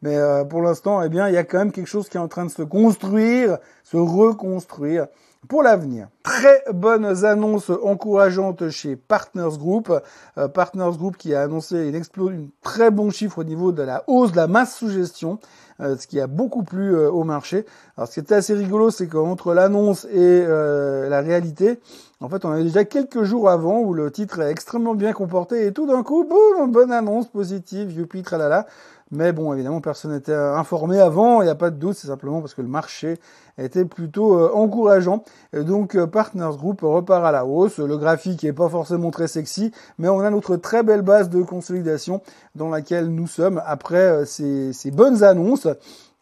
Mais 0.03 0.17
pour 0.49 0.63
l'instant, 0.63 1.03
eh 1.03 1.09
bien, 1.09 1.29
il 1.29 1.35
y 1.35 1.39
a 1.39 1.45
quand 1.45 1.59
même 1.59 1.73
quelque 1.73 1.89
chose 1.89 2.09
qui 2.09 2.19
est 2.19 2.21
en 2.21 2.29
train 2.29 2.45
de 2.45 2.51
se 2.51 2.63
construire, 2.63 3.59
se 3.85 3.97
reconstruire. 3.97 5.07
Pour 5.47 5.63
l'avenir. 5.63 6.09
Très 6.23 6.63
bonnes 6.73 7.25
annonces 7.25 7.71
encourageantes 7.71 8.69
chez 8.71 8.97
Partners 8.97 9.57
Group. 9.59 9.93
Euh, 10.37 10.49
Partners 10.49 10.97
Group 10.97 11.17
qui 11.17 11.35
a 11.35 11.43
annoncé 11.43 11.89
une, 11.89 12.03
une 12.29 12.51
très 12.63 12.91
bon 12.91 13.11
chiffre 13.11 13.39
au 13.39 13.45
niveau 13.45 13.73
de 13.73 13.83
la 13.83 14.03
hausse 14.09 14.33
de 14.33 14.37
la 14.37 14.47
masse 14.47 14.75
sous 14.75 14.91
gestion, 14.91 15.39
euh, 15.81 15.97
ce 15.97 16.07
qui 16.07 16.21
a 16.21 16.27
beaucoup 16.27 16.65
plu 16.65 16.95
euh, 16.95 17.11
au 17.11 17.25
marché. 17.25 17.65
Alors 17.97 18.09
ce 18.09 18.15
qui 18.15 18.21
était 18.21 18.35
assez 18.35 18.55
rigolo, 18.55 18.91
c'est 18.91 19.07
qu'entre 19.07 19.55
l'annonce 19.55 20.07
et 20.07 20.45
la 20.47 21.21
réalité, 21.21 21.81
en 22.21 22.29
fait, 22.29 22.45
on 22.45 22.51
avait 22.51 22.65
déjà 22.65 22.85
quelques 22.85 23.23
jours 23.23 23.49
avant 23.49 23.81
où 23.81 23.95
le 23.95 24.11
titre 24.11 24.41
est 24.41 24.51
extrêmement 24.51 24.95
bien 24.95 25.13
comporté 25.13 25.67
et 25.67 25.73
tout 25.73 25.87
d'un 25.87 26.03
coup, 26.03 26.25
boum, 26.25 26.73
bonne 26.73 26.91
annonce 26.91 27.29
positive, 27.29 27.93
youpi, 27.93 28.23
tralala. 28.23 28.67
Mais 29.11 29.33
bon, 29.33 29.55
évidemment, 29.55 29.81
personne 29.81 30.13
n'était 30.13 30.35
informé 30.35 31.01
avant, 31.01 31.41
il 31.41 31.45
n'y 31.47 31.51
a 31.51 31.55
pas 31.55 31.71
de 31.71 31.77
doute, 31.77 31.97
c'est 31.97 32.09
simplement 32.09 32.41
parce 32.41 32.55
que 32.55 32.61
le 32.61 32.69
marché 32.69 33.19
était 33.57 33.87
plutôt 33.87 34.39
euh, 34.39 34.51
encourageant. 34.55 35.25
Donc, 35.53 35.97
euh, 35.97 36.07
Partners 36.07 36.57
Group 36.57 36.81
repart 36.83 37.25
à 37.25 37.33
la 37.33 37.47
hausse. 37.47 37.79
Le 37.79 37.97
graphique 37.97 38.43
n'est 38.43 38.53
pas 38.53 38.69
forcément 38.69 39.11
très 39.11 39.27
sexy, 39.27 39.73
mais 39.99 40.09
on 40.09 40.21
a 40.21 40.31
notre 40.31 40.57
très 40.57 40.83
belle 40.83 41.03
base 41.03 41.31
de 41.31 41.43
consolidation 41.43 42.21
dans 42.55 42.69
laquelle 42.69 43.09
nous 43.09 43.27
sommes 43.27 43.63
après 43.67 43.97
euh, 43.97 44.25
ces 44.27 44.91
bonnes 44.91 45.25
annonces. 45.25 45.69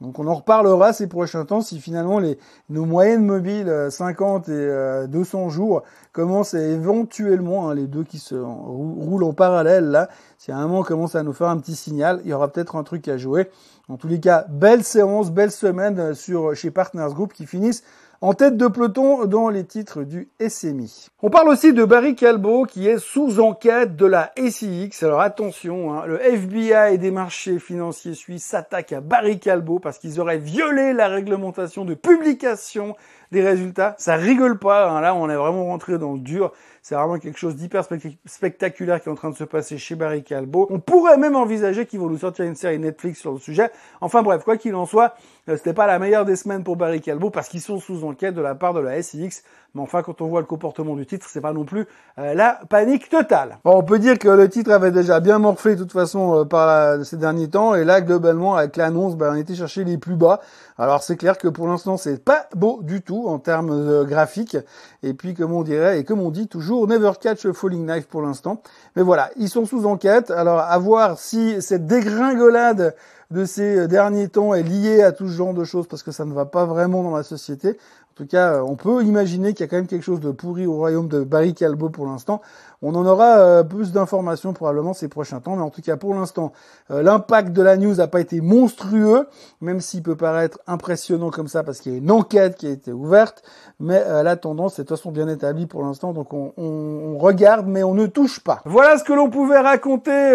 Donc 0.00 0.18
on 0.18 0.26
en 0.26 0.34
reparlera 0.34 0.92
ces 0.92 1.06
prochains 1.06 1.46
temps 1.46 1.62
si 1.62 1.80
finalement 1.80 2.18
les, 2.18 2.38
nos 2.68 2.84
moyennes 2.84 3.24
mobiles 3.24 3.88
50 3.90 4.48
et 4.50 5.06
200 5.08 5.48
jours 5.48 5.82
commencent 6.12 6.52
éventuellement, 6.54 7.70
hein, 7.70 7.74
les 7.74 7.86
deux 7.86 8.04
qui 8.04 8.18
se 8.18 8.34
roulent 8.34 9.24
en 9.24 9.32
parallèle 9.32 9.86
là, 9.86 10.08
si 10.38 10.52
à 10.52 10.58
un 10.58 10.66
moment 10.66 10.82
commence 10.82 11.14
à 11.14 11.22
nous 11.22 11.32
faire 11.32 11.48
un 11.48 11.58
petit 11.58 11.76
signal, 11.76 12.20
il 12.24 12.30
y 12.30 12.34
aura 12.34 12.48
peut-être 12.48 12.76
un 12.76 12.82
truc 12.82 13.08
à 13.08 13.16
jouer. 13.16 13.48
En 13.88 13.96
tous 13.96 14.08
les 14.08 14.20
cas, 14.20 14.44
belle 14.50 14.84
séance, 14.84 15.30
belle 15.30 15.50
semaine 15.50 16.14
sur 16.14 16.54
chez 16.54 16.70
Partners 16.70 17.14
Group 17.14 17.32
qui 17.32 17.46
finissent 17.46 17.84
en 18.26 18.34
tête 18.34 18.56
de 18.56 18.66
peloton 18.66 19.24
dans 19.26 19.50
les 19.50 19.62
titres 19.62 20.02
du 20.02 20.28
SMI. 20.40 21.10
On 21.22 21.30
parle 21.30 21.48
aussi 21.48 21.72
de 21.72 21.84
Barry 21.84 22.16
Calbo 22.16 22.64
qui 22.64 22.88
est 22.88 22.98
sous 22.98 23.38
enquête 23.38 23.94
de 23.94 24.04
la 24.04 24.32
SIX. 24.36 25.00
Alors 25.04 25.20
attention, 25.20 25.94
hein, 25.94 26.06
le 26.06 26.20
FBI 26.20 26.98
des 26.98 27.12
marchés 27.12 27.60
financiers 27.60 28.14
suisses 28.14 28.44
s'attaque 28.44 28.92
à 28.92 29.00
Barry 29.00 29.38
Calbo 29.38 29.78
parce 29.78 30.00
qu'ils 30.00 30.18
auraient 30.18 30.38
violé 30.38 30.92
la 30.92 31.06
réglementation 31.06 31.84
de 31.84 31.94
publication 31.94 32.96
des 33.30 33.44
résultats. 33.44 33.94
Ça 33.96 34.16
rigole 34.16 34.58
pas, 34.58 34.90
hein. 34.90 35.00
là 35.00 35.14
on 35.14 35.30
est 35.30 35.36
vraiment 35.36 35.66
rentré 35.66 35.96
dans 35.96 36.14
le 36.14 36.18
dur. 36.18 36.52
C'est 36.88 36.94
vraiment 36.94 37.18
quelque 37.18 37.40
chose 37.40 37.56
d'hyper 37.56 37.84
spectaculaire 38.26 39.02
qui 39.02 39.08
est 39.08 39.12
en 39.12 39.16
train 39.16 39.30
de 39.30 39.34
se 39.34 39.42
passer 39.42 39.76
chez 39.76 39.96
Barry 39.96 40.22
Calbo. 40.22 40.68
On 40.70 40.78
pourrait 40.78 41.18
même 41.18 41.34
envisager 41.34 41.84
qu'ils 41.84 41.98
vont 41.98 42.08
nous 42.08 42.18
sortir 42.18 42.44
une 42.44 42.54
série 42.54 42.78
Netflix 42.78 43.18
sur 43.18 43.32
le 43.32 43.40
sujet. 43.40 43.72
Enfin 44.00 44.22
bref, 44.22 44.44
quoi 44.44 44.56
qu'il 44.56 44.72
en 44.76 44.86
soit, 44.86 45.16
euh, 45.48 45.56
c'était 45.56 45.74
pas 45.74 45.88
la 45.88 45.98
meilleure 45.98 46.24
des 46.24 46.36
semaines 46.36 46.62
pour 46.62 46.76
Barry 46.76 47.00
Calbo 47.00 47.30
parce 47.30 47.48
qu'ils 47.48 47.60
sont 47.60 47.80
sous 47.80 48.04
enquête 48.04 48.36
de 48.36 48.40
la 48.40 48.54
part 48.54 48.72
de 48.72 48.78
la 48.78 49.02
SIX. 49.02 49.42
Mais 49.76 49.82
enfin, 49.82 50.02
quand 50.02 50.22
on 50.22 50.26
voit 50.26 50.40
le 50.40 50.46
comportement 50.46 50.96
du 50.96 51.04
titre, 51.04 51.26
c'est 51.28 51.42
pas 51.42 51.52
non 51.52 51.66
plus 51.66 51.86
euh, 52.18 52.32
la 52.32 52.60
panique 52.70 53.10
totale. 53.10 53.58
on 53.64 53.82
peut 53.82 53.98
dire 53.98 54.18
que 54.18 54.28
le 54.28 54.48
titre 54.48 54.72
avait 54.72 54.90
déjà 54.90 55.20
bien 55.20 55.38
morflé 55.38 55.76
de 55.76 55.82
toute 55.82 55.92
façon 55.92 56.40
euh, 56.40 56.44
par 56.46 57.04
ces 57.04 57.18
derniers 57.18 57.48
temps. 57.48 57.74
Et 57.74 57.84
là, 57.84 58.00
globalement, 58.00 58.56
avec 58.56 58.76
l'annonce, 58.78 59.16
ben, 59.16 59.34
on 59.34 59.36
était 59.36 59.54
chercher 59.54 59.84
les 59.84 59.98
plus 59.98 60.16
bas. 60.16 60.40
Alors 60.78 61.02
c'est 61.02 61.16
clair 61.16 61.36
que 61.36 61.48
pour 61.48 61.68
l'instant, 61.68 61.98
c'est 61.98 62.24
pas 62.24 62.48
beau 62.54 62.80
du 62.82 63.02
tout 63.02 63.28
en 63.28 63.38
termes 63.38 64.04
graphiques. 64.06 64.56
Et 65.02 65.12
puis, 65.12 65.34
comme 65.34 65.52
on 65.52 65.62
dirait, 65.62 66.00
et 66.00 66.04
comme 66.04 66.20
on 66.20 66.30
dit 66.30 66.48
toujours, 66.48 66.88
Never 66.88 67.12
Catch 67.20 67.44
a 67.44 67.52
Falling 67.52 67.86
Knife 67.86 68.06
pour 68.06 68.22
l'instant. 68.22 68.62
Mais 68.96 69.02
voilà, 69.02 69.28
ils 69.36 69.50
sont 69.50 69.66
sous 69.66 69.84
enquête. 69.84 70.30
Alors 70.30 70.60
à 70.60 70.78
voir 70.78 71.18
si 71.18 71.60
cette 71.60 71.86
dégringolade 71.86 72.94
de 73.30 73.44
ces 73.44 73.88
derniers 73.88 74.28
temps 74.28 74.54
est 74.54 74.62
liée 74.62 75.02
à 75.02 75.12
tout 75.12 75.28
ce 75.28 75.34
genre 75.34 75.54
de 75.54 75.64
choses 75.64 75.88
parce 75.88 76.02
que 76.02 76.12
ça 76.12 76.24
ne 76.24 76.32
va 76.32 76.44
pas 76.44 76.64
vraiment 76.64 77.02
dans 77.02 77.16
la 77.16 77.22
société. 77.22 77.76
En 78.18 78.24
tout 78.24 78.28
cas, 78.28 78.62
on 78.62 78.76
peut 78.76 79.04
imaginer 79.04 79.52
qu'il 79.52 79.60
y 79.60 79.64
a 79.64 79.68
quand 79.68 79.76
même 79.76 79.86
quelque 79.86 80.02
chose 80.02 80.20
de 80.20 80.30
pourri 80.30 80.66
au 80.66 80.72
royaume 80.72 81.06
de 81.06 81.22
Barry 81.22 81.52
Calbo 81.52 81.90
pour 81.90 82.06
l'instant. 82.06 82.40
On 82.82 82.94
en 82.94 83.06
aura 83.06 83.38
euh, 83.38 83.62
plus 83.64 83.92
d'informations 83.92 84.52
probablement 84.52 84.92
ces 84.92 85.08
prochains 85.08 85.40
temps, 85.40 85.56
mais 85.56 85.62
en 85.62 85.70
tout 85.70 85.82
cas 85.82 85.96
pour 85.96 86.14
l'instant, 86.14 86.52
euh, 86.90 87.02
l'impact 87.02 87.52
de 87.52 87.62
la 87.62 87.76
news 87.76 87.94
n'a 87.94 88.06
pas 88.06 88.20
été 88.20 88.40
monstrueux, 88.40 89.26
même 89.60 89.80
s'il 89.80 90.02
peut 90.02 90.16
paraître 90.16 90.58
impressionnant 90.66 91.30
comme 91.30 91.48
ça 91.48 91.62
parce 91.62 91.80
qu'il 91.80 91.92
y 91.92 91.94
a 91.94 91.98
une 91.98 92.10
enquête 92.10 92.56
qui 92.56 92.66
a 92.66 92.70
été 92.70 92.92
ouverte, 92.92 93.42
mais 93.80 94.02
euh, 94.06 94.22
la 94.22 94.36
tendance 94.36 94.78
est 94.78 94.82
de 94.82 94.88
toute 94.88 94.98
façon 94.98 95.10
bien 95.10 95.28
établie 95.28 95.66
pour 95.66 95.82
l'instant, 95.82 96.12
donc 96.12 96.32
on, 96.32 96.52
on, 96.56 97.18
regarde 97.18 97.66
mais 97.66 97.82
on 97.82 97.94
ne 97.94 98.06
touche 98.06 98.40
pas. 98.40 98.60
Voilà 98.66 98.98
ce 98.98 99.04
que 99.04 99.12
l'on 99.12 99.30
pouvait 99.30 99.58
raconter 99.58 100.34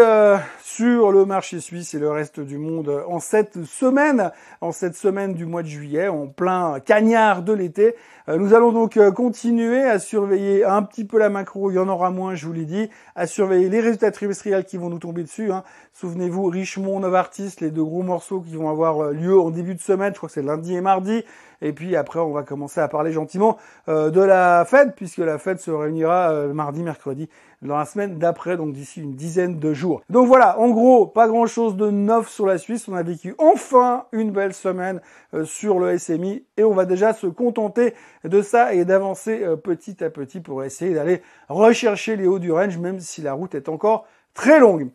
sur 0.64 1.12
le 1.12 1.26
marché 1.26 1.60
suisse 1.60 1.94
et 1.94 2.00
le 2.00 2.10
reste 2.10 2.40
du 2.40 2.58
monde 2.58 3.04
en 3.08 3.20
cette 3.20 3.64
semaine, 3.66 4.32
en 4.62 4.72
cette 4.72 4.96
semaine 4.96 5.34
du 5.34 5.46
mois 5.46 5.62
de 5.62 5.68
juillet, 5.68 6.08
en 6.08 6.28
plein 6.28 6.80
cagnard 6.80 7.44
de 7.44 7.54
l'été. 7.54 7.96
Nous 8.28 8.54
allons 8.54 8.72
donc 8.72 9.00
continuer 9.14 9.84
à 9.84 10.00
surveiller 10.00 10.66
un 10.66 10.82
petit 10.84 11.06
peu 11.06 11.20
la 11.20 11.30
macro, 11.30 11.70
il 11.72 11.76
y 11.76 11.80
en 11.80 11.88
aura 11.88 12.10
moins 12.10 12.31
je 12.36 12.46
vous 12.46 12.54
l'ai 12.54 12.66
dit, 12.66 12.90
à 13.16 13.28
surveiller 13.28 13.70
les 13.70 13.80
résultats 13.80 14.12
trimestriels 14.12 14.66
qui 14.66 14.78
vont 14.78 14.90
nous 14.90 15.00
tomber 15.00 15.24
dessus. 15.24 15.52
Hein. 15.52 15.64
Souvenez-vous, 15.94 16.46
Richemont, 16.46 17.00
Novartis, 17.00 17.56
les 17.62 17.72
deux 17.72 17.84
gros 17.84 18.04
morceaux 18.04 18.42
qui 18.42 18.56
vont 18.56 18.70
avoir 18.70 19.04
euh, 19.04 19.12
lieu 19.14 19.40
en 19.40 19.52
début 19.52 19.76
de 19.76 19.82
semaine, 19.82 20.14
je 20.14 20.18
crois 20.18 20.30
que 20.30 20.34
c'est 20.34 20.42
lundi 20.42 20.76
et 20.76 20.82
mardi. 20.82 21.24
Et 21.62 21.74
puis 21.74 21.96
après, 21.96 22.20
on 22.20 22.32
va 22.32 22.44
commencer 22.44 22.82
à 22.82 22.88
parler 22.88 23.12
gentiment 23.12 23.58
euh, 23.90 24.10
de 24.10 24.22
la 24.22 24.66
Fed, 24.66 24.94
puisque 24.96 25.20
la 25.20 25.38
Fed 25.38 25.60
se 25.60 25.72
réunira 25.72 26.32
euh, 26.32 26.54
mardi, 26.54 26.84
mercredi, 26.84 27.30
dans 27.62 27.78
la 27.78 27.86
semaine 27.86 28.18
d'après, 28.18 28.58
donc 28.58 28.74
d'ici 28.74 29.02
une 29.02 29.16
dizaine 29.16 29.60
de 29.60 29.74
jours. 29.74 30.02
Donc 30.10 30.28
voilà, 30.28 30.60
en 30.60 30.70
gros, 30.70 31.06
pas 31.06 31.28
grand-chose 31.28 31.76
de 31.76 31.92
neuf 31.92 32.30
sur 32.30 32.46
la 32.46 32.58
Suisse. 32.58 32.88
On 32.88 32.96
a 32.96 33.04
vécu 33.04 33.36
enfin 33.38 34.06
une 34.12 34.32
belle 34.32 34.54
semaine 34.54 35.00
sur 35.44 35.80
le 35.80 35.98
SMI 35.98 36.44
et 36.58 36.64
on 36.64 36.74
va 36.74 36.86
déjà 36.86 37.14
se 37.14 37.28
contenter 37.28 37.94
de 38.24 38.42
ça 38.42 38.74
et 38.74 38.84
d'avancer 38.84 39.46
petit 39.64 40.04
à 40.04 40.10
petit 40.10 40.40
pour 40.40 40.64
essayer 40.64 40.96
d'aller 40.96 41.22
rechercher 41.50 42.16
les 42.16 42.26
hauts 42.26 42.40
du 42.40 42.52
range, 42.52 42.80
même 42.80 43.00
si 43.00 43.22
la 43.22 43.34
route 43.34 43.54
est 43.54 43.70
encore 43.70 44.08
très 44.34 44.60
longue. 44.60 44.90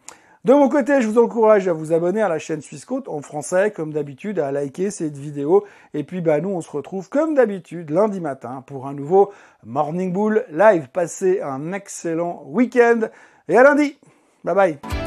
De 0.46 0.52
mon 0.52 0.68
côté, 0.68 1.02
je 1.02 1.08
vous 1.08 1.18
encourage 1.18 1.66
à 1.66 1.72
vous 1.72 1.92
abonner 1.92 2.22
à 2.22 2.28
la 2.28 2.38
chaîne 2.38 2.60
Suisse 2.60 2.84
Côte 2.84 3.08
en 3.08 3.20
français, 3.20 3.72
comme 3.72 3.92
d'habitude, 3.92 4.38
à 4.38 4.52
liker 4.52 4.92
cette 4.92 5.16
vidéo. 5.16 5.64
Et 5.92 6.04
puis, 6.04 6.20
bah, 6.20 6.40
nous, 6.40 6.50
on 6.50 6.60
se 6.60 6.70
retrouve 6.70 7.08
comme 7.08 7.34
d'habitude 7.34 7.90
lundi 7.90 8.20
matin 8.20 8.62
pour 8.64 8.86
un 8.86 8.94
nouveau 8.94 9.32
Morning 9.64 10.12
Bull 10.12 10.44
live. 10.52 10.86
Passez 10.92 11.40
un 11.40 11.72
excellent 11.72 12.44
week-end 12.46 13.08
et 13.48 13.56
à 13.56 13.64
lundi. 13.64 13.98
Bye 14.44 14.54
bye. 14.54 15.05